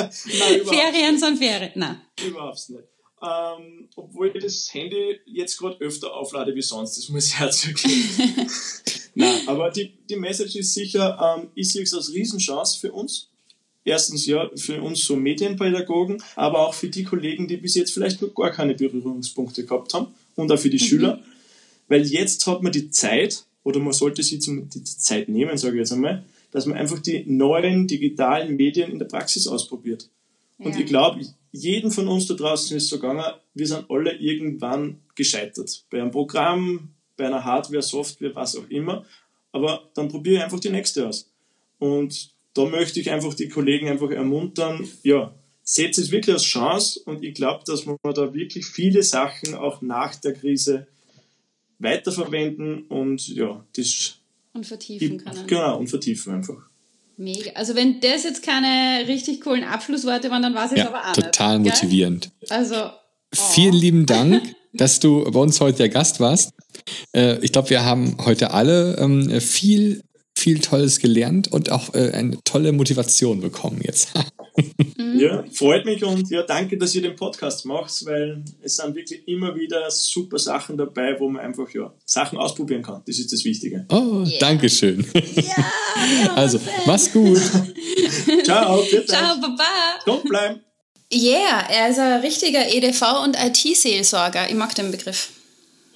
Nein, 0.00 0.62
Ferien 0.64 1.18
sind 1.18 1.36
Ferien. 1.36 1.72
Nein. 1.74 2.00
Überhaupt 2.26 2.70
nicht. 2.70 2.84
Ähm, 3.20 3.88
obwohl 3.96 4.32
ich 4.34 4.42
das 4.42 4.72
Handy 4.72 5.18
jetzt 5.26 5.58
gerade 5.58 5.76
öfter 5.80 6.14
auflade 6.14 6.54
wie 6.54 6.62
sonst, 6.62 6.96
das 6.96 7.08
muss 7.08 7.26
ich 7.26 7.38
herzugeben. 7.38 8.48
Nein, 9.14 9.48
aber 9.48 9.70
die, 9.70 9.92
die 10.08 10.16
Message 10.16 10.56
ist 10.56 10.74
sicher, 10.74 11.18
ähm, 11.20 11.48
ich 11.54 11.70
sehe 11.70 11.82
es 11.82 11.92
als 11.92 12.12
Riesenchance 12.12 12.78
für 12.78 12.92
uns. 12.92 13.28
Erstens 13.84 14.26
ja 14.26 14.50
für 14.54 14.82
uns 14.82 15.04
so 15.04 15.16
Medienpädagogen, 15.16 16.22
aber 16.36 16.68
auch 16.68 16.74
für 16.74 16.88
die 16.88 17.04
Kollegen, 17.04 17.48
die 17.48 17.56
bis 17.56 17.74
jetzt 17.74 17.92
vielleicht 17.92 18.22
noch 18.22 18.34
gar 18.34 18.50
keine 18.50 18.74
Berührungspunkte 18.74 19.64
gehabt 19.64 19.94
haben 19.94 20.08
und 20.36 20.52
auch 20.52 20.58
für 20.58 20.70
die 20.70 20.82
mhm. 20.82 20.86
Schüler. 20.86 21.22
Weil 21.88 22.06
jetzt 22.06 22.46
hat 22.46 22.62
man 22.62 22.70
die 22.70 22.90
Zeit, 22.90 23.44
oder 23.64 23.80
man 23.80 23.94
sollte 23.94 24.22
sich 24.22 24.38
die 24.40 24.84
Zeit 24.84 25.28
nehmen, 25.28 25.56
sage 25.56 25.76
ich 25.76 25.80
jetzt 25.80 25.92
einmal, 25.92 26.24
dass 26.50 26.66
man 26.66 26.76
einfach 26.76 26.98
die 26.98 27.24
neuen 27.26 27.86
digitalen 27.86 28.56
Medien 28.56 28.92
in 28.92 28.98
der 28.98 29.06
Praxis 29.06 29.48
ausprobiert. 29.48 30.08
Und 30.58 30.74
ja. 30.74 30.80
ich 30.80 30.86
glaube, 30.86 31.20
jeden 31.52 31.90
von 31.90 32.08
uns 32.08 32.26
da 32.26 32.34
draußen 32.34 32.76
ist 32.76 32.88
so 32.88 32.96
gegangen, 32.96 33.24
wir 33.54 33.66
sind 33.66 33.90
alle 33.90 34.12
irgendwann 34.16 35.00
gescheitert. 35.14 35.84
Bei 35.90 36.00
einem 36.00 36.10
Programm, 36.10 36.90
bei 37.16 37.26
einer 37.26 37.44
Hardware, 37.44 37.82
Software, 37.82 38.34
was 38.34 38.56
auch 38.56 38.68
immer. 38.68 39.04
Aber 39.52 39.88
dann 39.94 40.08
probiere 40.08 40.36
ich 40.36 40.42
einfach 40.44 40.60
die 40.60 40.70
nächste 40.70 41.08
aus. 41.08 41.30
Und 41.78 42.30
da 42.54 42.64
möchte 42.64 43.00
ich 43.00 43.10
einfach 43.10 43.34
die 43.34 43.48
Kollegen 43.48 43.88
einfach 43.88 44.10
ermuntern, 44.10 44.86
ja, 45.02 45.32
seht 45.62 45.96
es 45.98 46.10
wirklich 46.10 46.34
als 46.34 46.44
Chance 46.44 47.00
und 47.04 47.22
ich 47.22 47.34
glaube, 47.34 47.62
dass 47.66 47.86
wir 47.86 47.96
da 48.02 48.32
wirklich 48.32 48.66
viele 48.66 49.02
Sachen 49.02 49.54
auch 49.54 49.82
nach 49.82 50.14
der 50.16 50.32
Krise 50.32 50.86
weiterverwenden 51.78 52.86
und 52.86 53.28
ja, 53.28 53.64
das 53.76 54.16
und 54.54 54.66
vertiefen 54.66 55.18
können. 55.18 55.46
Genau, 55.46 55.78
und 55.78 55.88
vertiefen 55.88 56.32
einfach. 56.34 56.67
Mega. 57.18 57.50
Also 57.56 57.74
wenn 57.74 58.00
das 58.00 58.22
jetzt 58.22 58.44
keine 58.44 59.08
richtig 59.08 59.40
coolen 59.40 59.64
Abschlussworte 59.64 60.30
waren, 60.30 60.40
dann 60.40 60.54
war 60.54 60.66
es 60.66 60.70
jetzt 60.70 60.80
ja, 60.80 60.88
aber 60.88 61.10
auch 61.10 61.12
total 61.12 61.58
nicht, 61.58 61.74
motivierend. 61.74 62.30
Also 62.48 62.76
oh. 62.76 62.90
vielen 63.32 63.74
lieben 63.74 64.06
Dank, 64.06 64.54
dass 64.72 65.00
du 65.00 65.28
bei 65.28 65.40
uns 65.40 65.60
heute 65.60 65.78
der 65.78 65.88
Gast 65.88 66.20
warst. 66.20 66.52
Äh, 67.12 67.38
ich 67.44 67.50
glaube, 67.50 67.70
wir 67.70 67.84
haben 67.84 68.16
heute 68.24 68.52
alle 68.52 68.96
ähm, 69.00 69.40
viel 69.40 70.04
viel 70.38 70.60
Tolles 70.60 70.98
gelernt 70.98 71.48
und 71.48 71.70
auch 71.70 71.94
äh, 71.94 72.12
eine 72.12 72.38
tolle 72.44 72.72
Motivation 72.72 73.40
bekommen 73.40 73.80
jetzt. 73.82 74.12
Mhm. 74.96 75.20
ja, 75.20 75.44
freut 75.52 75.84
mich 75.84 76.02
und 76.02 76.28
ja, 76.30 76.42
danke, 76.42 76.76
dass 76.76 76.92
ihr 76.92 77.02
den 77.02 77.14
Podcast 77.14 77.64
macht, 77.64 78.04
weil 78.06 78.42
es 78.60 78.74
sind 78.76 78.96
wirklich 78.96 79.26
immer 79.28 79.54
wieder 79.54 79.88
super 79.88 80.40
Sachen 80.40 80.76
dabei, 80.76 81.14
wo 81.20 81.28
man 81.28 81.42
einfach 81.42 81.72
ja 81.72 81.94
Sachen 82.04 82.38
ausprobieren 82.38 82.82
kann. 82.82 83.02
Das 83.06 83.20
ist 83.20 83.32
das 83.32 83.44
Wichtige. 83.44 83.86
Oh, 83.88 84.24
yeah. 84.26 84.38
danke 84.40 84.68
schön. 84.68 85.06
Ja, 85.14 86.34
also, 86.34 86.58
mach's 86.86 87.12
gut. 87.12 87.38
Ciao, 88.44 88.82
bitte. 88.82 89.06
Ciao, 89.06 89.40
Baba. 89.40 89.64
Kommt 90.04 90.24
bleiben. 90.24 90.60
Yeah, 91.12 91.66
er 91.70 91.90
ist 91.90 91.98
ein 92.00 92.20
richtiger 92.20 92.66
EDV- 92.66 93.24
und 93.24 93.36
IT-Seelsorger. 93.36 94.48
Ich 94.48 94.56
mag 94.56 94.74
den 94.74 94.90
Begriff. 94.90 95.30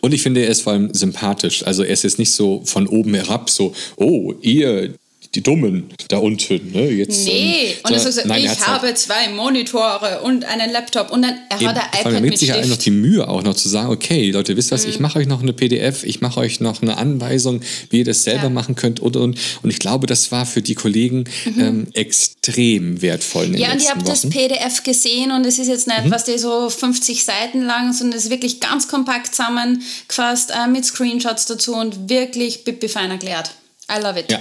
Und 0.05 0.13
ich 0.13 0.23
finde, 0.23 0.43
er 0.43 0.49
ist 0.49 0.63
vor 0.63 0.73
allem 0.73 0.93
sympathisch. 0.93 1.65
Also 1.65 1.85
er 1.85 1.93
ist 1.93 2.03
jetzt 2.03 2.19
nicht 2.19 2.33
so 2.33 2.63
von 2.65 2.89
oben 2.89 3.15
herab, 3.15 3.49
so, 3.49 3.73
oh, 3.97 4.35
ihr, 4.41 4.95
die 5.35 5.43
Dummen 5.43 5.89
da 6.09 6.19
unten. 6.19 6.73
Ne? 6.73 6.91
Jetzt, 6.91 7.25
nee, 7.25 7.69
ähm, 7.85 7.95
und 7.95 8.01
so, 8.01 8.11
so, 8.11 8.21
nein, 8.27 8.45
ich 8.45 8.67
habe 8.67 8.87
halt 8.87 8.99
zwei 8.99 9.31
Monitore 9.31 10.21
und 10.23 10.45
einen 10.45 10.71
Laptop 10.71 11.11
und 11.11 11.23
dann 11.23 11.35
er 11.49 11.61
hat 11.61 11.77
ein 11.79 12.01
iPad 12.01 12.13
er 12.13 12.21
nimmt 12.21 12.39
sich 12.39 12.51
ja 12.51 12.67
noch 12.67 12.77
die 12.77 12.91
Mühe 12.91 13.27
auch 13.27 13.43
noch 13.43 13.55
zu 13.55 13.71
sagen, 13.71 13.91
okay, 13.91 14.31
Leute, 14.31 14.57
wisst 14.59 14.71
ihr 14.71 14.75
was, 14.75 14.85
mhm. 14.85 14.91
ich 14.91 15.01
mache 15.01 15.19
euch 15.19 15.27
noch 15.27 15.41
eine 15.41 15.55
PDF, 15.55 16.05
ich 16.05 16.21
mache 16.21 16.41
euch 16.41 16.61
noch 16.61 16.83
eine 16.83 16.99
Anweisung, 16.99 17.63
wie 17.89 18.01
ihr 18.01 18.05
das 18.05 18.25
selber 18.25 18.45
ja. 18.45 18.51
machen 18.51 18.75
könnt 18.75 19.01
und, 19.01 19.17
und, 19.17 19.39
und 19.63 19.71
ich 19.71 19.79
glaube, 19.79 20.07
das 20.07 20.33
war 20.33 20.45
für 20.45 20.61
die 20.61 20.75
Kollegen 20.75 21.25
mhm. 21.47 21.61
ähm, 21.61 21.87
extrem 21.95 23.01
wertvoll 23.01 23.59
Ja, 23.59 23.73
und 23.73 23.81
ich 23.81 23.91
habe 23.91 24.05
das 24.05 24.29
PDF 24.29 24.83
gesehen 24.83 25.33
und 25.33 25.47
es 25.47 25.59
ist 25.59 25.69
jetzt 25.69 25.87
nicht, 25.87 26.05
mhm. 26.05 26.11
was 26.11 26.25
die 26.25 26.37
so 26.37 26.69
50 26.69 27.25
Seiten 27.25 27.63
lang, 27.63 27.95
sondern 27.95 28.19
es 28.19 28.25
ist 28.25 28.31
wirklich 28.31 28.61
ganz 28.61 28.87
kompakt 28.87 29.35
zusammengefasst 29.35 30.51
äh, 30.51 30.69
mit 30.69 30.85
Screenshots 30.85 31.47
dazu 31.47 31.75
und 31.75 32.11
wirklich 32.11 32.65
pipi 32.65 32.89
fein 32.89 33.11
erklärt. 33.11 33.53
I 33.91 34.03
love 34.03 34.21
it. 34.21 34.31
Ja. 34.31 34.41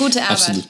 Gute 0.00 0.22
Arbeit. 0.22 0.30
Absolut. 0.30 0.68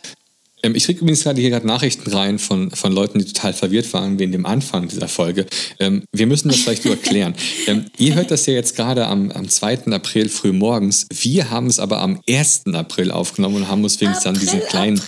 Ähm, 0.62 0.74
ich 0.74 0.84
kriege 0.84 1.00
übrigens 1.00 1.22
gerade 1.22 1.40
hier 1.40 1.50
gerade 1.50 1.66
Nachrichten 1.66 2.10
rein 2.10 2.38
von, 2.40 2.72
von 2.72 2.92
Leuten, 2.92 3.20
die 3.20 3.24
total 3.24 3.52
verwirrt 3.52 3.92
waren 3.92 4.18
wegen 4.18 4.32
dem 4.32 4.44
Anfang 4.44 4.88
dieser 4.88 5.06
Folge. 5.06 5.46
Ähm, 5.78 6.02
wir 6.12 6.26
müssen 6.26 6.48
das 6.48 6.58
vielleicht 6.58 6.84
nur 6.84 6.94
erklären. 6.94 7.34
ähm, 7.68 7.86
ihr 7.96 8.16
hört 8.16 8.32
das 8.32 8.46
ja 8.46 8.54
jetzt 8.54 8.74
gerade 8.74 9.06
am, 9.06 9.30
am 9.30 9.48
2. 9.48 9.86
April 9.92 10.28
früh 10.28 10.52
morgens. 10.52 11.06
Wir 11.12 11.50
haben 11.50 11.68
es 11.68 11.78
aber 11.78 12.00
am 12.00 12.20
1. 12.28 12.66
April 12.72 13.12
aufgenommen 13.12 13.56
und 13.56 13.68
haben 13.68 13.84
uns 13.84 14.00
wenigstens 14.00 14.24
dann 14.24 14.38
diesen 14.38 14.60
kleinen, 14.66 15.00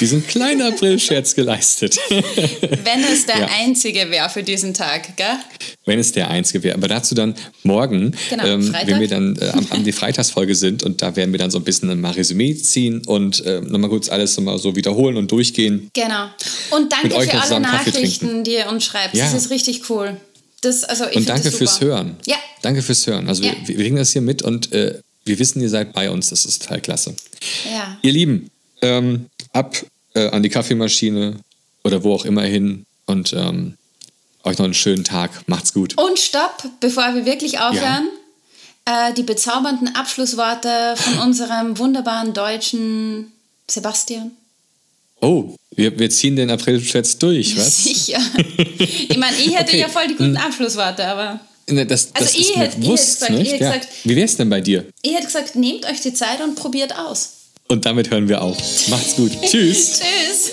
diesen 0.00 0.26
kleinen 0.26 0.62
April-Scherz 0.62 1.34
geleistet. 1.36 1.98
Wenn 2.08 3.04
es 3.04 3.26
der 3.26 3.40
ja. 3.40 3.48
einzige 3.60 4.10
wäre 4.10 4.30
für 4.30 4.42
diesen 4.42 4.72
Tag, 4.72 5.16
gell? 5.16 5.36
Wenn 5.86 6.00
es 6.00 6.10
der 6.12 6.28
einzige 6.30 6.64
wäre. 6.64 6.74
Aber 6.74 6.88
dazu 6.88 7.14
dann 7.14 7.34
morgen, 7.62 8.14
genau, 8.28 8.44
ähm, 8.44 8.74
wenn 8.84 9.00
wir 9.00 9.06
dann 9.08 9.36
äh, 9.36 9.50
am, 9.50 9.66
am 9.70 9.84
die 9.84 9.92
Freitagsfolge 9.92 10.56
sind 10.56 10.82
und 10.82 11.00
da 11.00 11.14
werden 11.14 11.30
wir 11.32 11.38
dann 11.38 11.52
so 11.52 11.58
ein 11.58 11.64
bisschen 11.64 12.00
mal 12.00 12.10
Resümee 12.12 12.56
ziehen 12.56 13.02
und 13.06 13.44
äh, 13.46 13.60
nochmal 13.60 13.88
kurz 13.90 14.08
alles 14.08 14.36
nochmal 14.36 14.58
so 14.58 14.74
wiederholen 14.74 15.16
und 15.16 15.30
durchgehen. 15.30 15.88
Genau. 15.94 16.26
Und 16.70 16.92
danke 16.92 17.20
für 17.20 17.40
alle 17.40 17.60
Nachrichten, 17.60 18.42
die 18.42 18.54
ihr 18.54 18.68
uns 18.68 18.84
schreibt. 18.84 19.14
Ja. 19.14 19.24
Das 19.24 19.34
ist 19.34 19.50
richtig 19.50 19.88
cool. 19.88 20.16
Das, 20.60 20.82
also 20.82 21.04
ich 21.08 21.16
Und 21.18 21.28
danke 21.28 21.52
fürs 21.52 21.80
Hören. 21.80 22.16
Ja. 22.26 22.36
Danke 22.62 22.82
fürs 22.82 23.06
Hören. 23.06 23.28
Also 23.28 23.44
Ja. 23.44 23.52
wir, 23.64 23.68
wir 23.68 23.76
kriegen 23.76 23.96
das 23.96 24.12
hier 24.12 24.22
mit 24.22 24.42
und 24.42 24.72
äh, 24.72 24.98
wir 25.24 25.38
wissen, 25.38 25.62
ihr 25.62 25.68
seid 25.70 25.92
bei 25.92 26.10
uns. 26.10 26.30
Das 26.30 26.44
ist 26.44 26.62
total 26.62 26.80
klasse. 26.80 27.14
Ja. 27.72 27.96
Ihr 28.02 28.12
Lieben, 28.12 28.50
ähm, 28.82 29.26
ab 29.52 29.76
äh, 30.14 30.28
an 30.30 30.42
die 30.42 30.48
Kaffeemaschine 30.48 31.36
oder 31.84 32.02
wo 32.02 32.12
auch 32.14 32.24
immer 32.24 32.42
hin 32.42 32.86
und 33.06 33.32
ähm, 33.36 33.74
euch 34.46 34.58
noch 34.58 34.64
einen 34.64 34.74
schönen 34.74 35.04
Tag. 35.04 35.30
Macht's 35.46 35.72
gut. 35.72 35.96
Und 35.98 36.18
stopp, 36.18 36.64
bevor 36.80 37.14
wir 37.14 37.24
wirklich 37.26 37.58
aufhören. 37.58 38.08
Äh, 38.84 39.12
die 39.14 39.22
bezaubernden 39.24 39.94
Abschlussworte 39.96 40.94
von 40.96 41.18
unserem 41.26 41.76
wunderbaren 41.78 42.32
deutschen 42.32 43.32
Sebastian. 43.68 44.30
Oh, 45.20 45.54
wir, 45.74 45.98
wir 45.98 46.08
ziehen 46.10 46.36
den 46.36 46.50
April-Schwätz 46.50 47.18
durch, 47.18 47.56
was? 47.58 47.84
Sicher. 47.84 48.20
Ich 48.56 49.16
meine, 49.18 49.36
ich 49.38 49.56
hätte 49.56 49.70
Okay. 49.70 49.80
ja 49.80 49.88
voll 49.88 50.06
die 50.08 50.14
guten 50.14 50.36
Abschlussworte, 50.36 51.06
aber 51.06 51.40
Ne, 51.68 51.84
Das, 51.84 52.12
das 52.12 52.22
Also 52.28 52.38
ich 52.38 52.54
hätte- 52.56 52.76
ich 52.80 52.86
hätte 52.86 52.90
gesagt- 52.92 53.30
ich 53.40 53.52
hätte 53.52 53.64
Ja. 53.64 53.70
gesagt- 53.72 53.88
Wie 54.04 54.14
wär's 54.14 54.36
denn 54.36 54.48
bei 54.48 54.60
dir? 54.60 54.84
ich 55.02 55.14
hätte 55.14 55.26
gesagt, 55.26 55.56
nehmt 55.56 55.84
euch 55.86 56.00
die 56.00 56.14
Zeit 56.14 56.40
und 56.40 56.54
probiert 56.54 56.96
aus. 56.96 57.30
Und 57.66 57.84
damit 57.86 58.08
hören 58.12 58.28
wir 58.28 58.40
auf. 58.40 58.56
Macht's 58.86 59.16
gut. 59.16 59.32
Tschüss. 59.50 59.98
Tschüss. 59.98 60.52